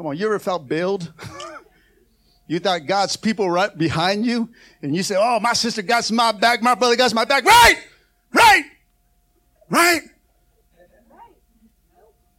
Come 0.00 0.06
on, 0.06 0.16
you 0.16 0.24
ever 0.24 0.38
felt 0.38 0.66
bailed? 0.66 1.12
you 2.46 2.58
thought 2.58 2.86
God's 2.86 3.18
people 3.18 3.50
right 3.50 3.76
behind 3.76 4.24
you, 4.24 4.48
and 4.80 4.96
you 4.96 5.02
say, 5.02 5.14
"Oh, 5.18 5.38
my 5.40 5.52
sister 5.52 5.82
got 5.82 6.10
my 6.10 6.32
back, 6.32 6.62
my 6.62 6.74
brother 6.74 6.96
got 6.96 7.12
my 7.12 7.26
back." 7.26 7.44
Right, 7.44 7.76
right, 8.32 8.64
right. 9.68 10.00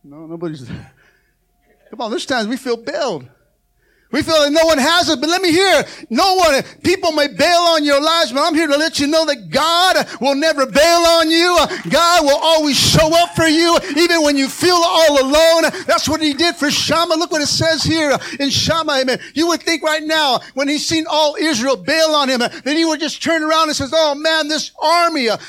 No, 0.03 0.25
nobody's. 0.25 0.65
there. 0.65 0.91
Come 1.91 2.01
on, 2.01 2.09
there's 2.09 2.25
times 2.25 2.47
we 2.47 2.57
feel 2.57 2.77
bailed. 2.77 3.27
We 4.11 4.21
feel 4.23 4.39
like 4.39 4.51
no 4.51 4.65
one 4.65 4.77
has 4.77 5.09
it, 5.09 5.21
but 5.21 5.29
let 5.29 5.41
me 5.41 5.51
hear. 5.51 5.83
No 6.09 6.35
one, 6.35 6.61
people 6.83 7.13
may 7.13 7.27
bail 7.29 7.61
on 7.71 7.85
your 7.85 8.01
lives, 8.01 8.33
but 8.33 8.41
I'm 8.41 8.53
here 8.53 8.67
to 8.67 8.77
let 8.77 8.99
you 8.99 9.07
know 9.07 9.25
that 9.25 9.49
God 9.49 10.05
will 10.19 10.35
never 10.35 10.65
bail 10.65 10.99
on 10.99 11.31
you. 11.31 11.57
God 11.89 12.25
will 12.25 12.37
always 12.37 12.77
show 12.77 13.09
up 13.23 13.35
for 13.35 13.47
you, 13.47 13.77
even 13.95 14.21
when 14.23 14.35
you 14.35 14.49
feel 14.49 14.75
all 14.75 15.21
alone. 15.21 15.71
That's 15.87 16.09
what 16.09 16.21
he 16.21 16.33
did 16.33 16.55
for 16.55 16.69
Shammah. 16.69 17.15
Look 17.15 17.31
what 17.31 17.41
it 17.41 17.47
says 17.47 17.83
here 17.83 18.17
in 18.39 18.49
Shammah. 18.49 18.99
Amen. 19.01 19.19
You 19.33 19.47
would 19.47 19.63
think 19.63 19.81
right 19.81 20.03
now, 20.03 20.39
when 20.55 20.67
he's 20.67 20.85
seen 20.85 21.05
all 21.09 21.35
Israel 21.39 21.77
bail 21.77 22.09
on 22.09 22.29
him, 22.29 22.39
that 22.39 22.63
he 22.65 22.83
would 22.83 22.99
just 22.99 23.23
turn 23.23 23.43
around 23.43 23.69
and 23.69 23.75
says, 23.75 23.91
Oh 23.93 24.15
man, 24.15 24.49
this 24.49 24.71
army 24.81 25.29
of 25.29 25.39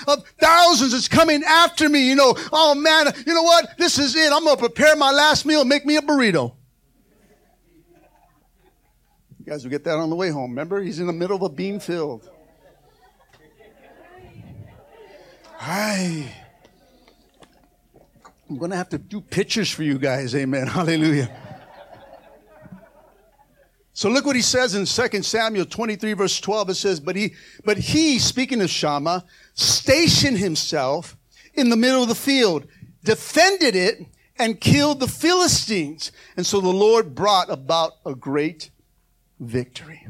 thousands 0.41 0.93
is 0.93 1.09
coming 1.09 1.43
after 1.43 1.89
me. 1.89 2.09
You 2.09 2.15
know, 2.15 2.37
oh 2.53 2.75
man, 2.75 3.13
you 3.27 3.35
know 3.35 3.43
what? 3.43 3.77
This 3.77 3.99
is 3.99 4.15
it. 4.15 4.33
I'm 4.33 4.45
going 4.45 4.57
to 4.57 4.61
prepare 4.61 4.95
my 4.95 5.11
last 5.11 5.47
meal, 5.47 5.65
make 5.65 5.85
me 5.85 5.97
a 5.97 6.01
burrito. 6.01 6.53
Guys 9.53 9.65
will 9.65 9.71
get 9.71 9.85
that 9.85 9.99
on 9.99 10.09
the 10.09 10.17
way 10.17 10.31
home. 10.31 10.53
Remember, 10.53 10.81
he's 10.81 10.99
in 10.99 11.07
the 11.07 11.13
middle 11.13 11.37
of 11.37 11.43
a 11.43 11.51
bean 11.51 11.79
field. 11.79 12.31
Hi. 15.59 16.35
I'm 18.49 18.57
going 18.57 18.71
to 18.71 18.79
have 18.79 18.89
to 18.89 18.97
do 18.97 19.21
pictures 19.21 19.71
for 19.71 19.83
you 19.83 19.99
guys. 19.99 20.35
Amen. 20.35 20.67
Hallelujah. 20.69 21.31
So 23.93 24.09
look 24.09 24.25
what 24.25 24.37
he 24.37 24.41
says 24.41 24.75
in 24.75 24.87
2 24.87 25.23
Samuel 25.23 25.67
23 25.67 26.15
verse 26.15 26.41
12. 26.41 26.71
It 26.71 26.75
says, 26.77 26.99
but 26.99 27.15
he, 27.15 27.35
but 27.63 27.77
he, 27.77 28.19
speaking 28.19 28.63
of 28.63 28.71
Shammah, 28.71 29.23
stationed 29.53 30.39
himself 30.39 31.15
in 31.53 31.69
the 31.69 31.77
middle 31.77 32.03
of 32.03 32.09
the 32.09 32.15
field, 32.15 32.67
defended 33.05 33.77
it, 33.77 34.07
and 34.39 34.59
killed 34.59 35.01
the 35.01 35.09
Philistines. 35.09 36.11
And 36.39 36.47
so 36.47 36.59
the 36.63 36.71
Lord 36.71 37.15
brought 37.15 37.51
about 37.51 37.93
a 38.07 38.15
great 38.15 38.71
victory. 39.43 40.07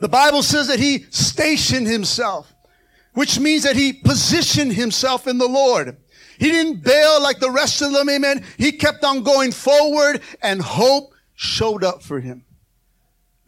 The 0.00 0.08
Bible 0.08 0.42
says 0.42 0.68
that 0.68 0.78
he 0.78 1.06
stationed 1.10 1.86
himself, 1.86 2.54
which 3.14 3.40
means 3.40 3.64
that 3.64 3.76
he 3.76 3.92
positioned 3.92 4.72
himself 4.72 5.26
in 5.26 5.38
the 5.38 5.48
Lord. 5.48 5.96
He 6.38 6.50
didn't 6.50 6.84
bail 6.84 7.20
like 7.20 7.40
the 7.40 7.50
rest 7.50 7.82
of 7.82 7.92
them, 7.92 8.08
amen. 8.08 8.44
He 8.58 8.72
kept 8.72 9.02
on 9.02 9.24
going 9.24 9.50
forward 9.50 10.20
and 10.40 10.62
hope 10.62 11.12
showed 11.34 11.82
up 11.82 12.02
for 12.02 12.20
him. 12.20 12.44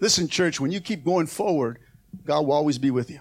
Listen, 0.01 0.27
church, 0.27 0.61
when 0.61 0.73
you 0.73 0.81
keep 0.81 1.05
going 1.05 1.27
forward, 1.27 1.79
God 2.25 2.47
will 2.47 2.53
always 2.53 2.79
be 2.79 2.91
with 2.91 3.11
you. 3.11 3.21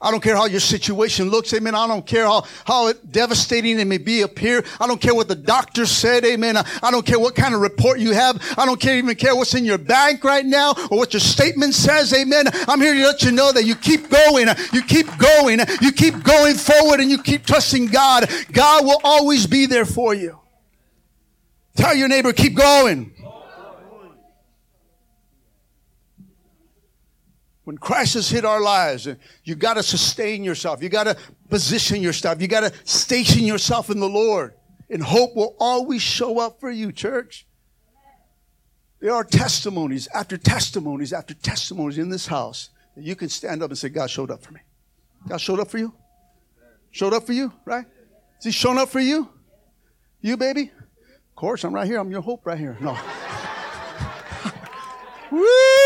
I 0.00 0.12
don't 0.12 0.22
care 0.22 0.36
how 0.36 0.46
your 0.46 0.60
situation 0.60 1.28
looks, 1.28 1.52
amen. 1.52 1.74
I 1.74 1.88
don't 1.88 2.06
care 2.06 2.24
how, 2.24 2.44
how 2.64 2.92
devastating 3.10 3.80
it 3.80 3.86
may 3.86 3.98
be 3.98 4.22
up 4.22 4.38
here. 4.38 4.64
I 4.78 4.86
don't 4.86 5.00
care 5.00 5.14
what 5.14 5.26
the 5.26 5.34
doctor 5.34 5.86
said, 5.86 6.24
amen. 6.24 6.56
I, 6.56 6.64
I 6.84 6.92
don't 6.92 7.04
care 7.04 7.18
what 7.18 7.34
kind 7.34 7.52
of 7.52 7.60
report 7.60 7.98
you 7.98 8.12
have. 8.12 8.40
I 8.56 8.64
don't 8.64 8.80
care, 8.80 8.96
even 8.96 9.16
care 9.16 9.34
what's 9.34 9.54
in 9.54 9.64
your 9.64 9.78
bank 9.78 10.22
right 10.22 10.46
now 10.46 10.74
or 10.90 10.98
what 10.98 11.14
your 11.14 11.20
statement 11.20 11.74
says, 11.74 12.12
amen. 12.12 12.46
I'm 12.68 12.80
here 12.80 12.94
to 12.94 13.02
let 13.02 13.22
you 13.24 13.32
know 13.32 13.50
that 13.50 13.64
you 13.64 13.74
keep 13.74 14.08
going, 14.08 14.46
you 14.72 14.82
keep 14.82 15.08
going, 15.18 15.58
you 15.80 15.90
keep 15.90 16.22
going 16.22 16.54
forward 16.54 17.00
and 17.00 17.10
you 17.10 17.20
keep 17.20 17.44
trusting 17.44 17.86
God. 17.86 18.30
God 18.52 18.84
will 18.84 19.00
always 19.02 19.48
be 19.48 19.66
there 19.66 19.84
for 19.84 20.14
you. 20.14 20.38
Tell 21.74 21.94
your 21.94 22.08
neighbor, 22.08 22.32
keep 22.32 22.54
going. 22.54 23.14
When 27.68 27.76
crisis 27.76 28.30
hit 28.30 28.46
our 28.46 28.62
lives, 28.62 29.06
you 29.44 29.54
got 29.54 29.74
to 29.74 29.82
sustain 29.82 30.42
yourself. 30.42 30.82
You 30.82 30.88
got 30.88 31.04
to 31.04 31.14
position 31.50 32.00
yourself. 32.00 32.40
You 32.40 32.48
got 32.48 32.60
to 32.60 32.72
station 32.84 33.44
yourself 33.44 33.90
in 33.90 34.00
the 34.00 34.08
Lord. 34.08 34.54
And 34.88 35.02
hope 35.02 35.36
will 35.36 35.54
always 35.60 36.00
show 36.00 36.38
up 36.38 36.60
for 36.60 36.70
you, 36.70 36.92
church. 36.92 37.46
There 39.00 39.12
are 39.12 39.22
testimonies 39.22 40.08
after 40.14 40.38
testimonies 40.38 41.12
after 41.12 41.34
testimonies 41.34 41.98
in 41.98 42.08
this 42.08 42.26
house 42.26 42.70
that 42.96 43.04
you 43.04 43.14
can 43.14 43.28
stand 43.28 43.62
up 43.62 43.68
and 43.68 43.76
say, 43.76 43.90
God 43.90 44.08
showed 44.08 44.30
up 44.30 44.42
for 44.42 44.52
me. 44.52 44.60
God 45.28 45.38
showed 45.38 45.60
up 45.60 45.70
for 45.70 45.76
you? 45.76 45.92
Showed 46.90 47.12
up 47.12 47.26
for 47.26 47.34
you, 47.34 47.52
right? 47.66 47.84
Is 48.38 48.46
he 48.46 48.50
showing 48.50 48.78
up 48.78 48.88
for 48.88 49.00
you? 49.00 49.28
You, 50.22 50.38
baby? 50.38 50.72
Of 50.72 51.36
course, 51.36 51.64
I'm 51.64 51.74
right 51.74 51.86
here. 51.86 51.98
I'm 51.98 52.10
your 52.10 52.22
hope 52.22 52.46
right 52.46 52.58
here. 52.58 52.78
No. 52.80 52.96
Woo! 55.30 55.77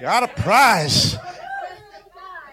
Got 0.00 0.22
a 0.22 0.28
prize. 0.28 1.16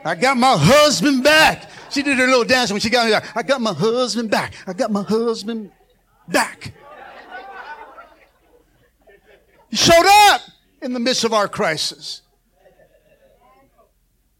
I 0.04 0.16
got 0.16 0.38
my 0.38 0.56
husband 0.58 1.24
back. 1.24 1.70
She 1.90 2.04
did 2.04 2.18
her 2.18 2.28
little 2.28 2.44
dance 2.44 2.72
when 2.72 2.82
she 2.82 2.90
got 2.90 3.06
me 3.06 3.12
back. 3.12 3.36
I 3.36 3.44
got 3.44 3.62
my 3.62 3.74
husband 3.74 4.30
back. 4.30 4.54
I 4.68 4.74
got 4.74 4.92
my 4.92 5.04
husband 5.04 5.72
back. 6.28 6.74
He 9.70 9.78
showed 9.78 10.06
up 10.32 10.42
in 10.82 10.94
the 10.94 11.00
midst 11.00 11.24
of 11.24 11.34
our 11.34 11.48
crisis. 11.48 12.22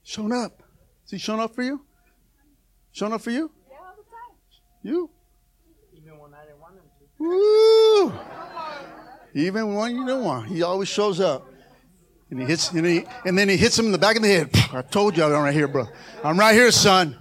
Shown 0.04 0.32
up. 0.32 0.64
Is 1.06 1.12
he 1.12 1.18
shown 1.18 1.40
up 1.40 1.56
for 1.56 1.64
you? 1.64 1.82
Shown 2.92 3.14
up 3.14 3.22
for 3.22 3.32
you? 3.32 3.52
Yeah, 3.70 3.78
all 3.78 3.94
the 3.98 4.04
time. 4.04 4.36
You? 4.84 5.10
Even 5.94 6.18
when 6.18 6.34
I 6.34 6.46
didn't 6.46 6.60
want 6.60 6.76
him 6.76 6.84
to. 7.00 7.24
Woo! 7.24 8.14
Even 9.34 9.76
when 9.76 9.96
you 9.96 10.08
don't 10.08 10.24
want, 10.24 10.48
he 10.48 10.64
always 10.64 10.88
shows 10.88 11.20
up. 11.20 11.48
And 12.30 12.42
he 12.42 12.46
hits, 12.46 12.72
and, 12.72 12.86
he, 12.86 13.06
and 13.26 13.38
then 13.38 13.48
he 13.48 13.56
hits 13.56 13.80
him 13.80 13.86
in 13.86 13.92
the 13.94 13.98
back 13.98 14.18
of 14.18 14.22
the 14.22 14.28
head. 14.28 14.50
I 14.74 14.82
told 14.82 15.16
you 15.16 15.24
I'm 15.24 15.32
right 15.32 15.54
here, 15.54 15.68
bro. 15.68 15.88
I'm 16.24 16.38
right 16.38 16.54
here, 16.54 16.72
son. 16.72 17.18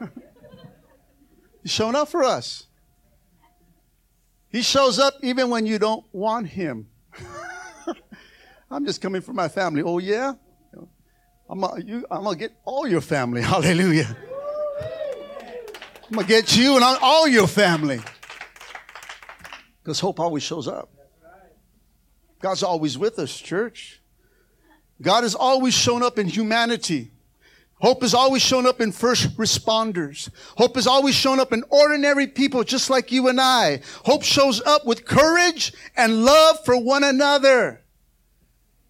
He's 1.62 1.70
showing 1.70 1.94
up 1.94 2.08
for 2.08 2.24
us. 2.24 2.66
He 4.48 4.62
shows 4.62 4.98
up 4.98 5.14
even 5.22 5.50
when 5.50 5.66
you 5.66 5.78
don't 5.78 6.04
want 6.12 6.48
him. 6.48 6.88
I'm 8.70 8.84
just 8.84 9.00
coming 9.00 9.20
for 9.20 9.32
my 9.32 9.48
family. 9.48 9.82
Oh, 9.82 9.98
yeah? 9.98 10.32
I'm 11.48 11.60
going 11.60 11.84
to 11.84 12.36
get 12.36 12.56
all 12.64 12.88
your 12.88 13.00
family. 13.00 13.40
Hallelujah. 13.42 14.16
I'm 16.08 16.14
going 16.14 16.26
to 16.26 16.28
get 16.28 16.56
you 16.56 16.76
and 16.76 16.84
all 16.84 17.28
your 17.28 17.46
family. 17.46 18.00
Because 19.82 20.00
hope 20.00 20.18
always 20.18 20.42
shows 20.42 20.66
up. 20.66 20.90
God's 22.40 22.62
always 22.62 22.98
with 22.98 23.18
us, 23.18 23.36
church. 23.36 24.00
God 25.00 25.22
has 25.22 25.34
always 25.34 25.74
shown 25.74 26.02
up 26.02 26.18
in 26.18 26.28
humanity. 26.28 27.10
Hope 27.80 28.00
has 28.00 28.14
always 28.14 28.40
shown 28.40 28.66
up 28.66 28.80
in 28.80 28.90
first 28.90 29.36
responders. 29.36 30.30
Hope 30.56 30.76
has 30.76 30.86
always 30.86 31.14
shown 31.14 31.38
up 31.38 31.52
in 31.52 31.62
ordinary 31.68 32.26
people 32.26 32.64
just 32.64 32.88
like 32.88 33.12
you 33.12 33.28
and 33.28 33.38
I. 33.38 33.82
Hope 34.04 34.22
shows 34.22 34.62
up 34.62 34.86
with 34.86 35.04
courage 35.04 35.74
and 35.94 36.24
love 36.24 36.64
for 36.64 36.78
one 36.80 37.04
another. 37.04 37.82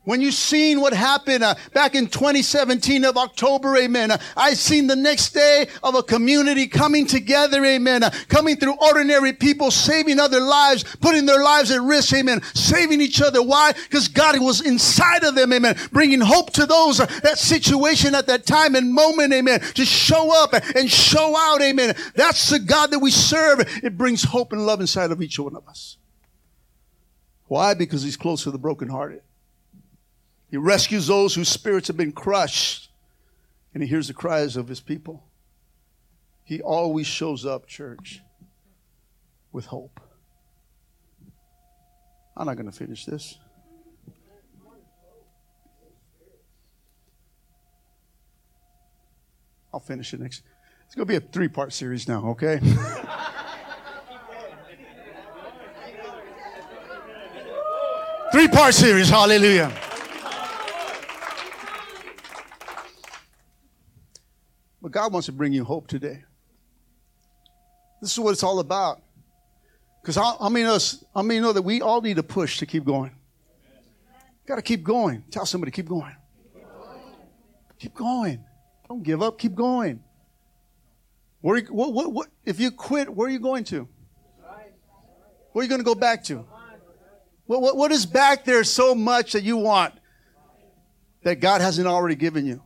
When 0.06 0.20
you 0.20 0.30
seen 0.30 0.80
what 0.80 0.92
happened 0.92 1.42
uh, 1.42 1.56
back 1.74 1.96
in 1.96 2.06
2017 2.06 3.04
of 3.04 3.16
October, 3.16 3.76
amen. 3.76 4.12
Uh, 4.12 4.18
I 4.36 4.54
seen 4.54 4.86
the 4.86 4.94
next 4.94 5.32
day 5.32 5.66
of 5.82 5.96
a 5.96 6.02
community 6.02 6.68
coming 6.68 7.08
together, 7.08 7.64
amen. 7.64 8.04
Uh, 8.04 8.10
coming 8.28 8.56
through 8.56 8.76
ordinary 8.80 9.32
people, 9.32 9.72
saving 9.72 10.20
other 10.20 10.38
lives, 10.38 10.84
putting 11.00 11.26
their 11.26 11.42
lives 11.42 11.72
at 11.72 11.80
risk, 11.80 12.14
amen. 12.14 12.40
Saving 12.54 13.00
each 13.00 13.20
other. 13.20 13.42
Why? 13.42 13.72
Because 13.72 14.06
God 14.06 14.38
was 14.38 14.64
inside 14.64 15.24
of 15.24 15.34
them, 15.34 15.52
amen. 15.52 15.76
Bringing 15.90 16.20
hope 16.20 16.52
to 16.52 16.66
those, 16.66 17.00
uh, 17.00 17.06
that 17.24 17.38
situation 17.38 18.14
at 18.14 18.28
that 18.28 18.46
time 18.46 18.76
and 18.76 18.94
moment, 18.94 19.32
amen. 19.32 19.58
To 19.58 19.84
show 19.84 20.30
up 20.40 20.54
and 20.76 20.88
show 20.88 21.36
out, 21.36 21.60
amen. 21.60 21.96
That's 22.14 22.48
the 22.48 22.60
God 22.60 22.92
that 22.92 23.00
we 23.00 23.10
serve. 23.10 23.58
It 23.82 23.98
brings 23.98 24.22
hope 24.22 24.52
and 24.52 24.64
love 24.64 24.80
inside 24.80 25.10
of 25.10 25.20
each 25.20 25.40
one 25.40 25.56
of 25.56 25.66
us. 25.66 25.96
Why? 27.46 27.74
Because 27.74 28.04
He's 28.04 28.16
close 28.16 28.44
to 28.44 28.52
the 28.52 28.58
brokenhearted. 28.58 29.22
He 30.50 30.56
rescues 30.56 31.06
those 31.08 31.34
whose 31.34 31.48
spirits 31.48 31.88
have 31.88 31.96
been 31.96 32.12
crushed, 32.12 32.90
and 33.74 33.82
he 33.82 33.88
hears 33.88 34.08
the 34.08 34.14
cries 34.14 34.56
of 34.56 34.68
his 34.68 34.80
people. 34.80 35.24
He 36.44 36.62
always 36.62 37.06
shows 37.06 37.44
up, 37.44 37.66
church, 37.66 38.20
with 39.52 39.66
hope. 39.66 40.00
I'm 42.36 42.46
not 42.46 42.56
going 42.56 42.70
to 42.70 42.76
finish 42.76 43.04
this. 43.04 43.38
I'll 49.72 49.80
finish 49.80 50.14
it 50.14 50.20
next. 50.20 50.42
It's 50.86 50.94
going 50.94 51.08
to 51.08 51.12
be 51.12 51.16
a 51.16 51.20
three 51.20 51.48
part 51.48 51.72
series 51.72 52.06
now, 52.06 52.28
okay? 52.28 52.58
three 58.32 58.48
part 58.48 58.74
series, 58.74 59.08
hallelujah. 59.08 59.72
But 64.82 64.92
God 64.92 65.12
wants 65.12 65.26
to 65.26 65.32
bring 65.32 65.52
you 65.52 65.64
hope 65.64 65.88
today. 65.88 66.24
This 68.00 68.12
is 68.12 68.18
what 68.18 68.32
it's 68.32 68.42
all 68.42 68.58
about. 68.58 69.02
Because 70.02 70.16
I, 70.16 70.34
I, 70.40 70.48
mean, 70.48 70.66
us, 70.66 71.04
I 71.14 71.22
mean, 71.22 71.42
know 71.42 71.52
that 71.52 71.62
we 71.62 71.80
all 71.80 72.00
need 72.00 72.18
a 72.18 72.22
push 72.22 72.58
to 72.58 72.66
keep 72.66 72.84
going. 72.84 73.12
Got 74.46 74.56
to 74.56 74.62
keep 74.62 74.84
going. 74.84 75.24
Tell 75.30 75.44
somebody, 75.44 75.72
keep 75.72 75.88
going. 75.88 76.14
Keep 77.78 77.94
going. 77.94 78.44
Don't 78.88 79.02
give 79.02 79.22
up. 79.22 79.38
Keep 79.38 79.54
going. 79.54 80.02
Where, 81.40 81.60
what, 81.64 81.92
what, 81.92 82.12
what, 82.12 82.28
if 82.44 82.60
you 82.60 82.70
quit, 82.70 83.12
where 83.12 83.28
are 83.28 83.30
you 83.30 83.38
going 83.38 83.64
to? 83.64 83.88
Where 85.52 85.62
are 85.62 85.64
you 85.64 85.68
going 85.68 85.80
to 85.80 85.84
go 85.84 85.94
back 85.94 86.22
to? 86.24 86.46
What, 87.46 87.62
what, 87.62 87.76
what 87.76 87.92
is 87.92 88.06
back 88.06 88.44
there 88.44 88.62
so 88.64 88.94
much 88.94 89.32
that 89.32 89.42
you 89.42 89.56
want 89.56 89.94
that 91.22 91.40
God 91.40 91.60
hasn't 91.60 91.86
already 91.86 92.14
given 92.14 92.46
you? 92.46 92.62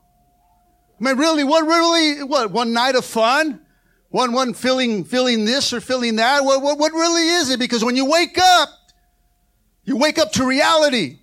I 1.01 1.05
mean, 1.05 1.17
really, 1.17 1.45
what 1.45 1.67
really, 1.67 2.23
what, 2.25 2.51
one 2.51 2.73
night 2.73 2.95
of 2.95 3.05
fun? 3.05 3.61
One, 4.11 4.33
one 4.33 4.55
feeling, 4.55 5.05
feeling 5.05 5.45
this 5.45 5.73
or 5.73 5.81
feeling 5.81 6.17
that? 6.17 6.45
What, 6.45 6.63
what, 6.63 6.79
what 6.79 6.93
really 6.93 7.27
is 7.29 7.51
it? 7.51 7.59
Because 7.59 7.85
when 7.85 7.97
you 7.97 8.05
wake 8.05 8.37
up, 8.39 8.69
you 9.85 9.97
wake 9.97 10.19
up 10.19 10.33
to 10.33 10.45
reality. 10.45 11.19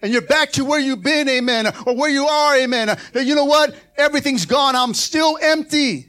And 0.00 0.12
you're 0.12 0.22
back 0.22 0.52
to 0.52 0.64
where 0.64 0.78
you've 0.78 1.02
been, 1.02 1.28
amen, 1.28 1.66
or 1.84 1.96
where 1.96 2.10
you 2.10 2.26
are, 2.26 2.56
amen. 2.56 2.96
You 3.14 3.34
know 3.34 3.46
what? 3.46 3.74
Everything's 3.96 4.46
gone. 4.46 4.76
I'm 4.76 4.94
still 4.94 5.36
empty. 5.42 6.07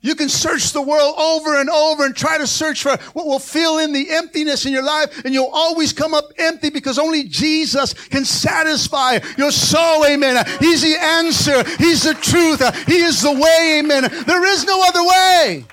You 0.00 0.14
can 0.14 0.28
search 0.28 0.72
the 0.72 0.80
world 0.80 1.16
over 1.18 1.60
and 1.60 1.68
over 1.68 2.06
and 2.06 2.14
try 2.14 2.38
to 2.38 2.46
search 2.46 2.82
for 2.84 2.96
what 3.14 3.26
will 3.26 3.40
fill 3.40 3.78
in 3.78 3.92
the 3.92 4.10
emptiness 4.10 4.64
in 4.64 4.72
your 4.72 4.84
life, 4.84 5.24
and 5.24 5.34
you'll 5.34 5.50
always 5.52 5.92
come 5.92 6.14
up 6.14 6.30
empty 6.38 6.70
because 6.70 7.00
only 7.00 7.24
Jesus 7.24 7.94
can 7.94 8.24
satisfy 8.24 9.18
your 9.36 9.50
soul. 9.50 10.06
Amen. 10.06 10.44
He's 10.60 10.82
the 10.82 10.96
answer. 10.96 11.64
He's 11.78 12.04
the 12.04 12.14
truth. 12.14 12.86
He 12.86 12.98
is 12.98 13.22
the 13.22 13.32
way. 13.32 13.80
Amen. 13.80 14.08
There 14.24 14.44
is 14.46 14.64
no 14.64 14.84
other 14.86 15.02
way. 15.02 15.64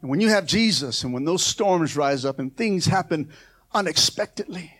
And 0.00 0.08
when 0.08 0.22
you 0.22 0.30
have 0.30 0.46
Jesus, 0.46 1.04
and 1.04 1.12
when 1.12 1.26
those 1.26 1.42
storms 1.42 1.96
rise 1.96 2.24
up 2.24 2.38
and 2.38 2.56
things 2.56 2.86
happen 2.86 3.30
unexpectedly, 3.74 4.72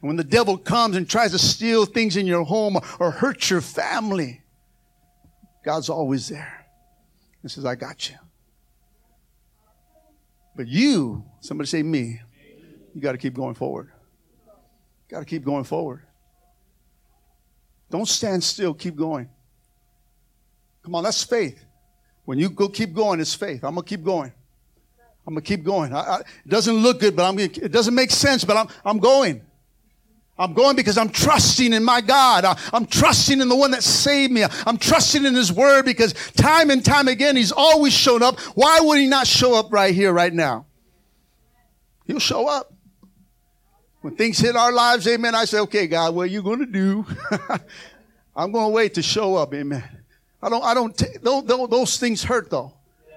and 0.00 0.08
when 0.08 0.16
the 0.16 0.24
devil 0.24 0.58
comes 0.58 0.96
and 0.96 1.08
tries 1.08 1.30
to 1.30 1.38
steal 1.38 1.86
things 1.86 2.16
in 2.16 2.26
your 2.26 2.42
home 2.42 2.76
or 2.98 3.12
hurt 3.12 3.48
your 3.48 3.60
family, 3.60 4.42
God's 5.66 5.90
always 5.90 6.28
there. 6.28 6.64
He 7.42 7.48
says, 7.48 7.64
I 7.64 7.74
got 7.74 8.08
you. 8.08 8.14
But 10.54 10.68
you, 10.68 11.24
somebody 11.40 11.66
say 11.66 11.82
me, 11.82 12.20
you 12.94 13.00
got 13.00 13.12
to 13.12 13.18
keep 13.18 13.34
going 13.34 13.56
forward. 13.56 13.90
Got 15.10 15.18
to 15.18 15.24
keep 15.24 15.44
going 15.44 15.64
forward. 15.64 16.02
Don't 17.90 18.06
stand 18.06 18.44
still, 18.44 18.74
keep 18.74 18.94
going. 18.94 19.28
Come 20.84 20.94
on, 20.94 21.02
that's 21.02 21.24
faith. 21.24 21.64
When 22.26 22.38
you 22.38 22.48
go 22.48 22.68
keep 22.68 22.94
going, 22.94 23.18
it's 23.18 23.34
faith. 23.34 23.64
I'm 23.64 23.74
gonna 23.74 23.84
keep 23.84 24.02
going. 24.02 24.32
I'm 25.26 25.34
gonna 25.34 25.42
keep 25.42 25.62
going. 25.62 25.92
I, 25.92 25.98
I, 25.98 26.18
it 26.20 26.48
doesn't 26.48 26.74
look 26.74 26.98
good, 27.00 27.14
but 27.14 27.24
I'm. 27.24 27.36
Gonna, 27.36 27.50
it 27.50 27.70
doesn't 27.70 27.94
make 27.94 28.10
sense, 28.10 28.44
but 28.44 28.56
I'm. 28.56 28.68
I'm 28.84 28.98
going. 28.98 29.45
I'm 30.38 30.52
going 30.52 30.76
because 30.76 30.98
I'm 30.98 31.08
trusting 31.08 31.72
in 31.72 31.82
my 31.82 32.00
God. 32.00 32.44
I'm 32.72 32.86
trusting 32.86 33.40
in 33.40 33.48
the 33.48 33.56
one 33.56 33.70
that 33.70 33.82
saved 33.82 34.32
me. 34.32 34.44
I'm 34.66 34.76
trusting 34.76 35.24
in 35.24 35.34
his 35.34 35.50
word 35.50 35.84
because 35.84 36.12
time 36.32 36.70
and 36.70 36.84
time 36.84 37.08
again, 37.08 37.36
he's 37.36 37.52
always 37.52 37.94
shown 37.94 38.22
up. 38.22 38.38
Why 38.54 38.80
would 38.80 38.98
he 38.98 39.06
not 39.06 39.26
show 39.26 39.54
up 39.54 39.72
right 39.72 39.94
here, 39.94 40.12
right 40.12 40.32
now? 40.32 40.66
He'll 42.06 42.18
show 42.18 42.46
up. 42.48 42.72
When 44.02 44.14
things 44.14 44.38
hit 44.38 44.54
our 44.56 44.72
lives, 44.72 45.08
amen, 45.08 45.34
I 45.34 45.46
say, 45.46 45.58
okay, 45.60 45.86
God, 45.86 46.14
what 46.14 46.22
are 46.22 46.26
you 46.26 46.42
going 46.42 46.60
to 46.60 46.66
do? 46.66 47.04
I'm 48.36 48.52
going 48.52 48.66
to 48.66 48.72
wait 48.72 48.94
to 48.94 49.02
show 49.02 49.36
up, 49.36 49.54
amen. 49.54 49.82
I 50.42 50.48
don't, 50.50 50.62
I 50.62 50.74
don't, 50.74 50.96
t- 50.96 51.16
don't, 51.22 51.46
don't, 51.48 51.70
those 51.70 51.98
things 51.98 52.22
hurt 52.22 52.50
though. 52.50 52.72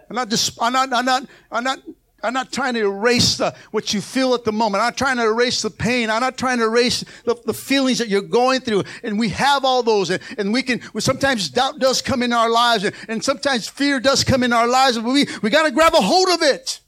I'm 0.10 0.16
not 0.16 0.30
just, 0.30 0.58
I'm 0.60 0.74
not, 0.74 0.92
I'm 0.92 1.06
not, 1.06 1.24
I'm 1.52 1.64
not 1.64 1.80
I'm 2.24 2.34
not 2.34 2.52
trying 2.52 2.74
to 2.74 2.82
erase 2.82 3.38
the, 3.38 3.56
what 3.72 3.94
you 3.94 4.02
feel 4.02 4.34
at 4.34 4.44
the 4.44 4.52
moment. 4.52 4.82
I'm 4.82 4.88
not 4.88 4.98
trying 4.98 5.18
to 5.18 5.24
erase 5.24 5.62
the 5.62 5.70
pain. 5.70 6.10
I'm 6.10 6.22
not 6.22 6.38
trying 6.38 6.58
to 6.60 6.66
erase 6.66 7.04
the, 7.24 7.36
the 7.46 7.54
feelings 7.54 8.00
that 8.00 8.10
you're 8.10 8.22
going 8.22 8.62
through. 8.62 8.84
And 9.04 9.18
we 9.18 9.30
have 9.30 9.64
all 9.64 9.84
those. 9.84 10.10
And, 10.10 10.22
and 10.38 10.54
we 10.54 10.64
can, 10.64 10.82
sometimes 11.00 11.50
doubt 11.50 11.80
does 11.80 12.02
come 12.02 12.24
in 12.24 12.34
our 12.34 12.50
lives 12.50 12.84
and, 12.84 12.96
and 13.08 13.24
sometimes 13.24 13.68
fear 13.68 14.00
does 14.00 14.24
come 14.24 14.44
in 14.44 14.54
our 14.54 14.68
lives. 14.68 14.98
But 14.98 15.12
we, 15.12 15.28
we 15.42 15.50
got 15.50 15.64
to 15.64 15.72
grab 15.72 15.94
a 15.94 16.02
hold 16.02 16.30
of 16.30 16.42
it 16.42 16.82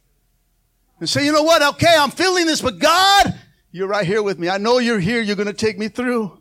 and 0.99 1.09
say, 1.09 1.25
you 1.25 1.31
know 1.31 1.43
what? 1.43 1.61
Okay, 1.75 1.95
I'm 1.97 2.11
feeling 2.11 2.45
this, 2.45 2.61
but 2.61 2.79
God, 2.79 3.39
you're 3.71 3.87
right 3.87 4.05
here 4.05 4.21
with 4.21 4.37
me. 4.37 4.49
I 4.49 4.57
know 4.57 4.79
you're 4.79 4.99
here. 4.99 5.21
You're 5.21 5.35
going 5.35 5.47
to 5.47 5.53
take 5.53 5.79
me 5.79 5.87
through. 5.87 6.40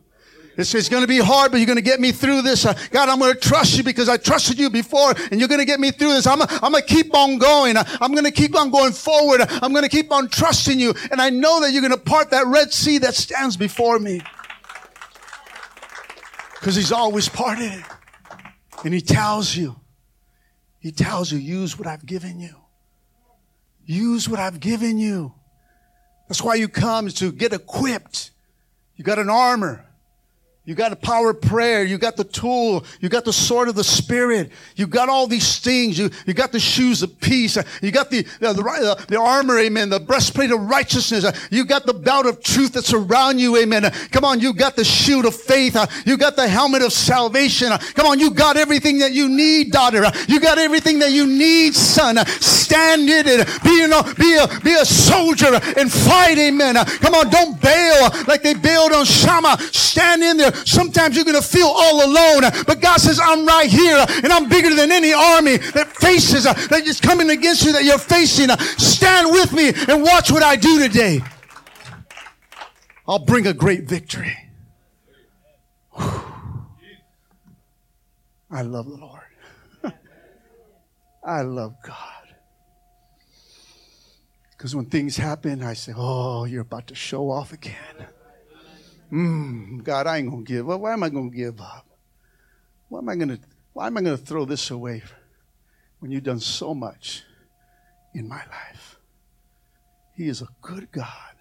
It's, 0.57 0.89
going 0.89 1.01
to 1.01 1.07
be 1.07 1.19
hard, 1.19 1.51
but 1.51 1.57
you're 1.57 1.65
going 1.65 1.77
to 1.77 1.81
get 1.81 1.99
me 1.99 2.11
through 2.11 2.41
this. 2.41 2.65
Uh, 2.65 2.77
God, 2.91 3.07
I'm 3.07 3.19
going 3.19 3.33
to 3.33 3.39
trust 3.39 3.77
you 3.77 3.83
because 3.83 4.09
I 4.09 4.17
trusted 4.17 4.59
you 4.59 4.69
before 4.69 5.13
and 5.31 5.39
you're 5.39 5.47
going 5.47 5.61
to 5.61 5.65
get 5.65 5.79
me 5.79 5.91
through 5.91 6.13
this. 6.13 6.27
I'm, 6.27 6.41
I'm 6.41 6.71
going 6.71 6.83
to 6.83 6.93
keep 6.93 7.15
on 7.15 7.37
going. 7.37 7.77
I'm 7.77 8.11
going 8.11 8.25
to 8.25 8.31
keep 8.31 8.55
on 8.55 8.69
going 8.69 8.91
forward. 8.91 9.41
I'm 9.41 9.71
going 9.71 9.83
to 9.83 9.89
keep 9.89 10.11
on 10.11 10.27
trusting 10.27 10.79
you. 10.79 10.93
And 11.09 11.21
I 11.21 11.29
know 11.29 11.61
that 11.61 11.71
you're 11.71 11.81
going 11.81 11.93
to 11.93 11.99
part 11.99 12.31
that 12.31 12.47
Red 12.47 12.73
Sea 12.73 12.97
that 12.99 13.15
stands 13.15 13.55
before 13.55 13.97
me. 13.97 14.21
Because 16.59 16.75
he's 16.75 16.91
always 16.91 17.29
parted 17.29 17.71
it. 17.71 17.85
And 18.83 18.93
he 18.93 19.01
tells 19.01 19.55
you, 19.55 19.77
he 20.79 20.91
tells 20.91 21.31
you, 21.31 21.37
use 21.37 21.77
what 21.77 21.87
I've 21.87 22.05
given 22.05 22.39
you. 22.39 22.55
Use 23.85 24.27
what 24.27 24.39
I've 24.39 24.59
given 24.59 24.97
you. 24.97 25.33
That's 26.27 26.41
why 26.41 26.55
you 26.55 26.67
come 26.67 27.07
is 27.07 27.13
to 27.15 27.31
get 27.31 27.53
equipped. 27.53 28.31
You 28.95 29.03
got 29.03 29.17
an 29.17 29.29
armor. 29.29 29.85
You 30.63 30.75
got 30.75 30.89
the 30.89 30.95
power 30.95 31.31
of 31.31 31.41
prayer. 31.41 31.83
You 31.83 31.97
got 31.97 32.15
the 32.15 32.23
tool. 32.23 32.85
You 32.99 33.09
got 33.09 33.25
the 33.25 33.33
sword 33.33 33.67
of 33.67 33.73
the 33.73 33.83
spirit. 33.83 34.51
You 34.75 34.85
got 34.85 35.09
all 35.09 35.25
these 35.25 35.57
things. 35.57 35.97
You, 35.97 36.11
you 36.27 36.35
got 36.35 36.51
the 36.51 36.59
shoes 36.59 37.01
of 37.01 37.19
peace. 37.19 37.57
You 37.81 37.89
got 37.89 38.11
the, 38.11 38.21
the, 38.39 38.53
the, 38.53 39.05
the 39.07 39.19
armor, 39.19 39.57
amen, 39.57 39.89
the 39.89 39.99
breastplate 39.99 40.51
of 40.51 40.61
righteousness. 40.61 41.25
You 41.49 41.65
got 41.65 41.87
the 41.87 41.95
belt 41.95 42.27
of 42.27 42.43
truth 42.43 42.73
that's 42.73 42.93
around 42.93 43.39
you, 43.39 43.57
amen. 43.57 43.89
Come 44.11 44.23
on, 44.23 44.39
you 44.39 44.53
got 44.53 44.75
the 44.75 44.83
shield 44.83 45.25
of 45.25 45.35
faith. 45.35 45.75
You 46.05 46.15
got 46.15 46.35
the 46.35 46.47
helmet 46.47 46.83
of 46.83 46.93
salvation. 46.93 47.71
Come 47.95 48.05
on, 48.05 48.19
you 48.19 48.29
got 48.29 48.55
everything 48.55 48.99
that 48.99 49.13
you 49.13 49.29
need, 49.29 49.71
daughter. 49.71 50.03
You 50.27 50.39
got 50.39 50.59
everything 50.59 50.99
that 50.99 51.11
you 51.11 51.25
need, 51.25 51.73
son. 51.73 52.23
Stand 52.27 53.09
in 53.09 53.25
it. 53.27 53.63
Be, 53.63 53.71
you 53.71 53.87
know, 53.87 54.03
be 54.13 54.37
a, 54.37 54.47
be 54.59 54.73
a 54.73 54.85
soldier 54.85 55.59
and 55.75 55.91
fight, 55.91 56.37
amen. 56.37 56.75
Come 56.99 57.15
on, 57.15 57.31
don't 57.31 57.59
bail 57.59 58.09
like 58.27 58.43
they 58.43 58.53
bailed 58.53 58.91
on 58.91 59.05
Shammah. 59.05 59.57
Stand 59.71 60.21
in 60.21 60.37
there. 60.37 60.51
Sometimes 60.65 61.15
you're 61.15 61.25
going 61.25 61.41
to 61.41 61.47
feel 61.47 61.67
all 61.67 62.05
alone, 62.05 62.41
but 62.65 62.81
God 62.81 62.99
says, 62.99 63.19
I'm 63.21 63.45
right 63.45 63.69
here 63.69 64.05
and 64.23 64.31
I'm 64.31 64.49
bigger 64.49 64.73
than 64.73 64.91
any 64.91 65.13
army 65.13 65.57
that 65.57 65.95
faces, 65.95 66.45
uh, 66.45 66.53
that 66.53 66.85
is 66.85 66.99
coming 66.99 67.29
against 67.29 67.65
you 67.65 67.71
that 67.73 67.83
you're 67.83 67.97
facing. 67.97 68.49
Stand 68.77 69.31
with 69.31 69.53
me 69.53 69.71
and 69.87 70.03
watch 70.03 70.31
what 70.31 70.43
I 70.43 70.55
do 70.55 70.87
today. 70.87 71.21
I'll 73.07 73.19
bring 73.19 73.47
a 73.47 73.53
great 73.53 73.83
victory. 73.83 74.37
I 78.51 78.63
love 78.63 78.85
the 78.85 78.97
Lord. 78.97 79.21
I 81.25 81.41
love 81.41 81.75
God. 81.85 81.95
Because 84.51 84.75
when 84.75 84.85
things 84.85 85.17
happen, 85.17 85.63
I 85.63 85.73
say, 85.73 85.93
Oh, 85.95 86.45
you're 86.45 86.61
about 86.61 86.87
to 86.87 86.95
show 86.95 87.31
off 87.31 87.51
again. 87.51 88.07
Mm, 89.11 89.83
God, 89.83 90.07
I 90.07 90.17
ain't 90.17 90.29
gonna 90.29 90.43
give 90.43 90.69
up. 90.69 90.79
Why 90.79 90.93
am 90.93 91.03
I 91.03 91.09
gonna 91.09 91.29
give 91.29 91.59
up? 91.59 91.85
Why 92.87 92.99
am 92.99 93.09
I 93.09 93.15
gonna 93.15 93.39
why 93.73 93.87
am 93.87 93.97
I 93.97 94.01
gonna 94.01 94.17
throw 94.17 94.45
this 94.45 94.71
away 94.71 95.03
when 95.99 96.11
you've 96.11 96.23
done 96.23 96.39
so 96.39 96.73
much 96.73 97.23
in 98.13 98.27
my 98.27 98.37
life? 98.45 98.97
He 100.15 100.27
is 100.27 100.41
a 100.41 100.47
good 100.61 100.91
God. 100.91 101.35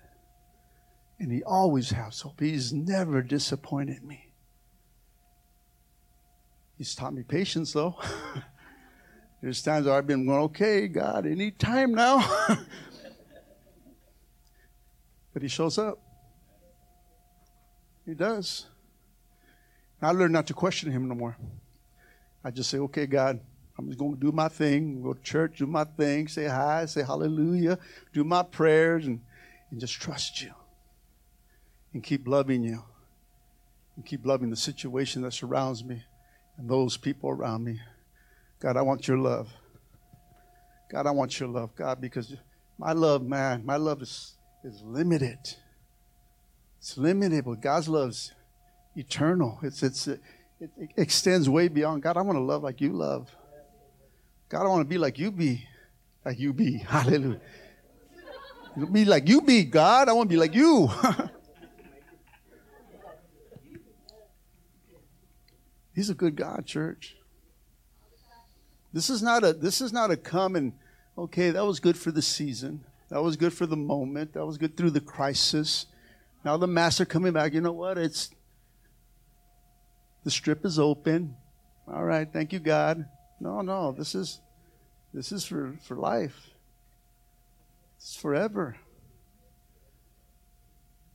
And 1.18 1.30
he 1.30 1.42
always 1.42 1.90
has 1.90 2.20
hope. 2.20 2.40
He's 2.40 2.72
never 2.72 3.20
disappointed 3.22 4.02
me. 4.02 4.32
He's 6.78 6.94
taught 6.94 7.12
me 7.12 7.22
patience 7.22 7.72
though. 7.72 7.96
There's 9.42 9.62
times 9.62 9.86
I've 9.86 10.06
been 10.06 10.26
going, 10.26 10.40
okay, 10.44 10.88
God, 10.88 11.26
any 11.26 11.50
time 11.50 11.94
now. 11.94 12.18
but 15.32 15.42
he 15.42 15.48
shows 15.48 15.78
up. 15.78 16.09
He 18.06 18.14
does. 18.14 18.66
I 20.02 20.12
learned 20.12 20.32
not 20.32 20.46
to 20.46 20.54
question 20.54 20.90
him 20.90 21.08
no 21.08 21.14
more. 21.14 21.36
I 22.42 22.50
just 22.50 22.70
say, 22.70 22.78
okay, 22.78 23.06
God, 23.06 23.40
I'm 23.76 23.86
just 23.86 23.98
going 23.98 24.14
to 24.14 24.20
do 24.20 24.32
my 24.32 24.48
thing, 24.48 25.02
go 25.02 25.12
to 25.12 25.22
church, 25.22 25.58
do 25.58 25.66
my 25.66 25.84
thing, 25.84 26.28
say 26.28 26.46
hi, 26.46 26.86
say 26.86 27.02
hallelujah, 27.02 27.78
do 28.12 28.24
my 28.24 28.42
prayers, 28.42 29.06
and, 29.06 29.20
and 29.70 29.80
just 29.80 29.94
trust 29.94 30.42
you. 30.42 30.52
And 31.92 32.02
keep 32.02 32.26
loving 32.26 32.62
you. 32.62 32.82
And 33.96 34.06
keep 34.06 34.24
loving 34.24 34.50
the 34.50 34.56
situation 34.56 35.22
that 35.22 35.32
surrounds 35.32 35.84
me 35.84 36.02
and 36.56 36.68
those 36.68 36.96
people 36.96 37.30
around 37.30 37.64
me. 37.64 37.80
God, 38.60 38.76
I 38.76 38.82
want 38.82 39.08
your 39.08 39.18
love. 39.18 39.48
God, 40.90 41.06
I 41.06 41.10
want 41.10 41.38
your 41.38 41.48
love, 41.48 41.74
God, 41.74 42.00
because 42.00 42.34
my 42.78 42.92
love, 42.92 43.22
man, 43.22 43.64
my 43.64 43.76
love 43.76 44.02
is, 44.02 44.34
is 44.64 44.82
limited. 44.82 45.38
It's 46.80 46.96
limited, 46.96 47.44
but 47.44 47.60
God's 47.60 47.88
love's 47.88 48.32
eternal. 48.96 49.58
It's, 49.62 49.82
it's, 49.82 50.08
it, 50.08 50.20
it 50.58 50.70
extends 50.96 51.48
way 51.48 51.68
beyond. 51.68 52.02
God, 52.02 52.16
I 52.16 52.22
want 52.22 52.36
to 52.36 52.42
love 52.42 52.62
like 52.62 52.80
you 52.80 52.92
love. 52.92 53.30
God, 54.48 54.64
I 54.64 54.68
want 54.68 54.80
to 54.80 54.88
be 54.88 54.96
like 54.96 55.18
you 55.18 55.30
be. 55.30 55.68
Like 56.24 56.38
you 56.38 56.54
be. 56.54 56.78
Hallelujah. 56.88 57.40
Be 58.90 59.04
like 59.04 59.28
you 59.28 59.42
be, 59.42 59.64
God. 59.64 60.08
I 60.08 60.14
want 60.14 60.30
to 60.30 60.34
be 60.34 60.40
like 60.40 60.54
you. 60.54 60.88
He's 65.94 66.08
a 66.08 66.14
good 66.14 66.34
God, 66.34 66.64
church. 66.64 67.16
This 68.92 69.10
is 69.10 69.22
not 69.22 69.44
a 69.44 69.52
this 69.52 69.80
is 69.82 69.92
not 69.92 70.10
a 70.10 70.16
come 70.16 70.56
and 70.56 70.72
okay, 71.18 71.50
that 71.50 71.64
was 71.64 71.78
good 71.78 71.98
for 71.98 72.10
the 72.10 72.22
season. 72.22 72.84
That 73.10 73.22
was 73.22 73.36
good 73.36 73.52
for 73.52 73.66
the 73.66 73.76
moment. 73.76 74.32
That 74.32 74.46
was 74.46 74.56
good 74.56 74.76
through 74.76 74.90
the 74.90 75.00
crisis. 75.00 75.86
Now 76.44 76.56
the 76.56 76.66
master 76.66 77.04
coming 77.04 77.32
back, 77.32 77.52
you 77.52 77.60
know 77.60 77.72
what? 77.72 77.98
It's 77.98 78.30
the 80.24 80.30
strip 80.30 80.64
is 80.64 80.78
open. 80.78 81.36
All 81.86 82.04
right, 82.04 82.30
thank 82.30 82.52
you, 82.52 82.58
God. 82.58 83.06
No, 83.40 83.60
no, 83.62 83.92
this 83.92 84.14
is 84.14 84.40
this 85.12 85.32
is 85.32 85.44
for, 85.44 85.74
for 85.82 85.96
life. 85.96 86.50
It's 87.96 88.14
forever. 88.16 88.76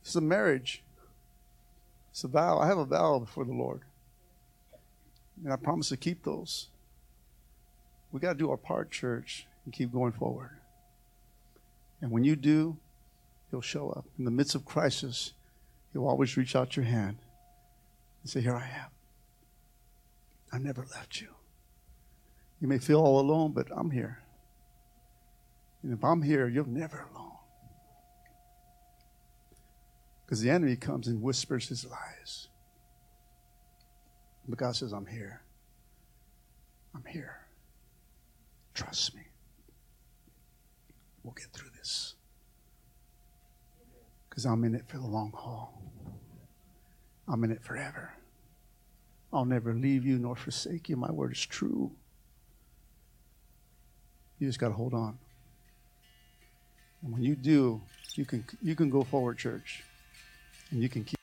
It's 0.02 0.14
a 0.14 0.20
marriage. 0.20 0.84
It's 2.10 2.22
a 2.24 2.28
vow. 2.28 2.58
I 2.58 2.66
have 2.66 2.78
a 2.78 2.84
vow 2.84 3.18
before 3.18 3.44
the 3.44 3.52
Lord. 3.52 3.80
And 5.42 5.52
I 5.52 5.56
promise 5.56 5.88
to 5.88 5.96
keep 5.96 6.22
those. 6.22 6.68
We 8.12 8.20
got 8.20 8.34
to 8.34 8.38
do 8.38 8.50
our 8.50 8.56
part, 8.56 8.90
church, 8.90 9.46
and 9.64 9.74
keep 9.74 9.92
going 9.92 10.12
forward. 10.12 10.50
And 12.00 12.10
when 12.10 12.24
you 12.24 12.36
do, 12.36 12.76
He'll 13.50 13.60
show 13.60 13.90
up. 13.90 14.06
In 14.18 14.24
the 14.24 14.30
midst 14.30 14.54
of 14.54 14.64
crisis, 14.64 15.32
He'll 15.92 16.06
always 16.06 16.36
reach 16.36 16.54
out 16.54 16.76
your 16.76 16.84
hand 16.84 17.18
and 18.22 18.30
say, 18.30 18.40
Here 18.40 18.56
I 18.56 18.64
am. 18.64 18.90
I 20.52 20.58
never 20.58 20.86
left 20.94 21.20
you. 21.20 21.28
You 22.60 22.68
may 22.68 22.78
feel 22.78 23.00
all 23.00 23.20
alone, 23.20 23.52
but 23.52 23.68
I'm 23.74 23.90
here. 23.90 24.22
And 25.82 25.92
if 25.92 26.02
I'm 26.04 26.22
here, 26.22 26.48
you're 26.48 26.66
never 26.66 27.06
alone. 27.14 27.32
Because 30.24 30.40
the 30.40 30.50
enemy 30.50 30.74
comes 30.74 31.06
and 31.06 31.22
whispers 31.22 31.68
his 31.68 31.86
lies. 31.86 32.48
But 34.48 34.58
God 34.58 34.74
says, 34.74 34.92
I'm 34.92 35.06
here. 35.06 35.42
I'm 36.94 37.04
here. 37.04 37.46
Trust 38.74 39.14
me. 39.14 39.22
We'll 41.22 41.34
get 41.34 41.52
through 41.52 41.70
this 41.78 42.15
because 44.36 44.44
I'm 44.44 44.64
in 44.64 44.74
it 44.74 44.86
for 44.86 44.98
the 44.98 45.06
long 45.06 45.32
haul. 45.34 45.72
I'm 47.26 47.42
in 47.42 47.50
it 47.50 47.62
forever. 47.62 48.12
I'll 49.32 49.46
never 49.46 49.72
leave 49.72 50.04
you 50.04 50.18
nor 50.18 50.36
forsake 50.36 50.90
you. 50.90 50.96
My 50.96 51.10
word 51.10 51.32
is 51.32 51.46
true. 51.46 51.90
You 54.38 54.46
just 54.46 54.58
got 54.58 54.68
to 54.68 54.74
hold 54.74 54.92
on. 54.92 55.16
And 57.02 57.14
when 57.14 57.22
you 57.22 57.34
do, 57.34 57.80
you 58.14 58.26
can 58.26 58.44
you 58.60 58.76
can 58.76 58.90
go 58.90 59.04
forward, 59.04 59.38
church, 59.38 59.82
and 60.70 60.82
you 60.82 60.90
can 60.90 61.02
keep 61.02 61.15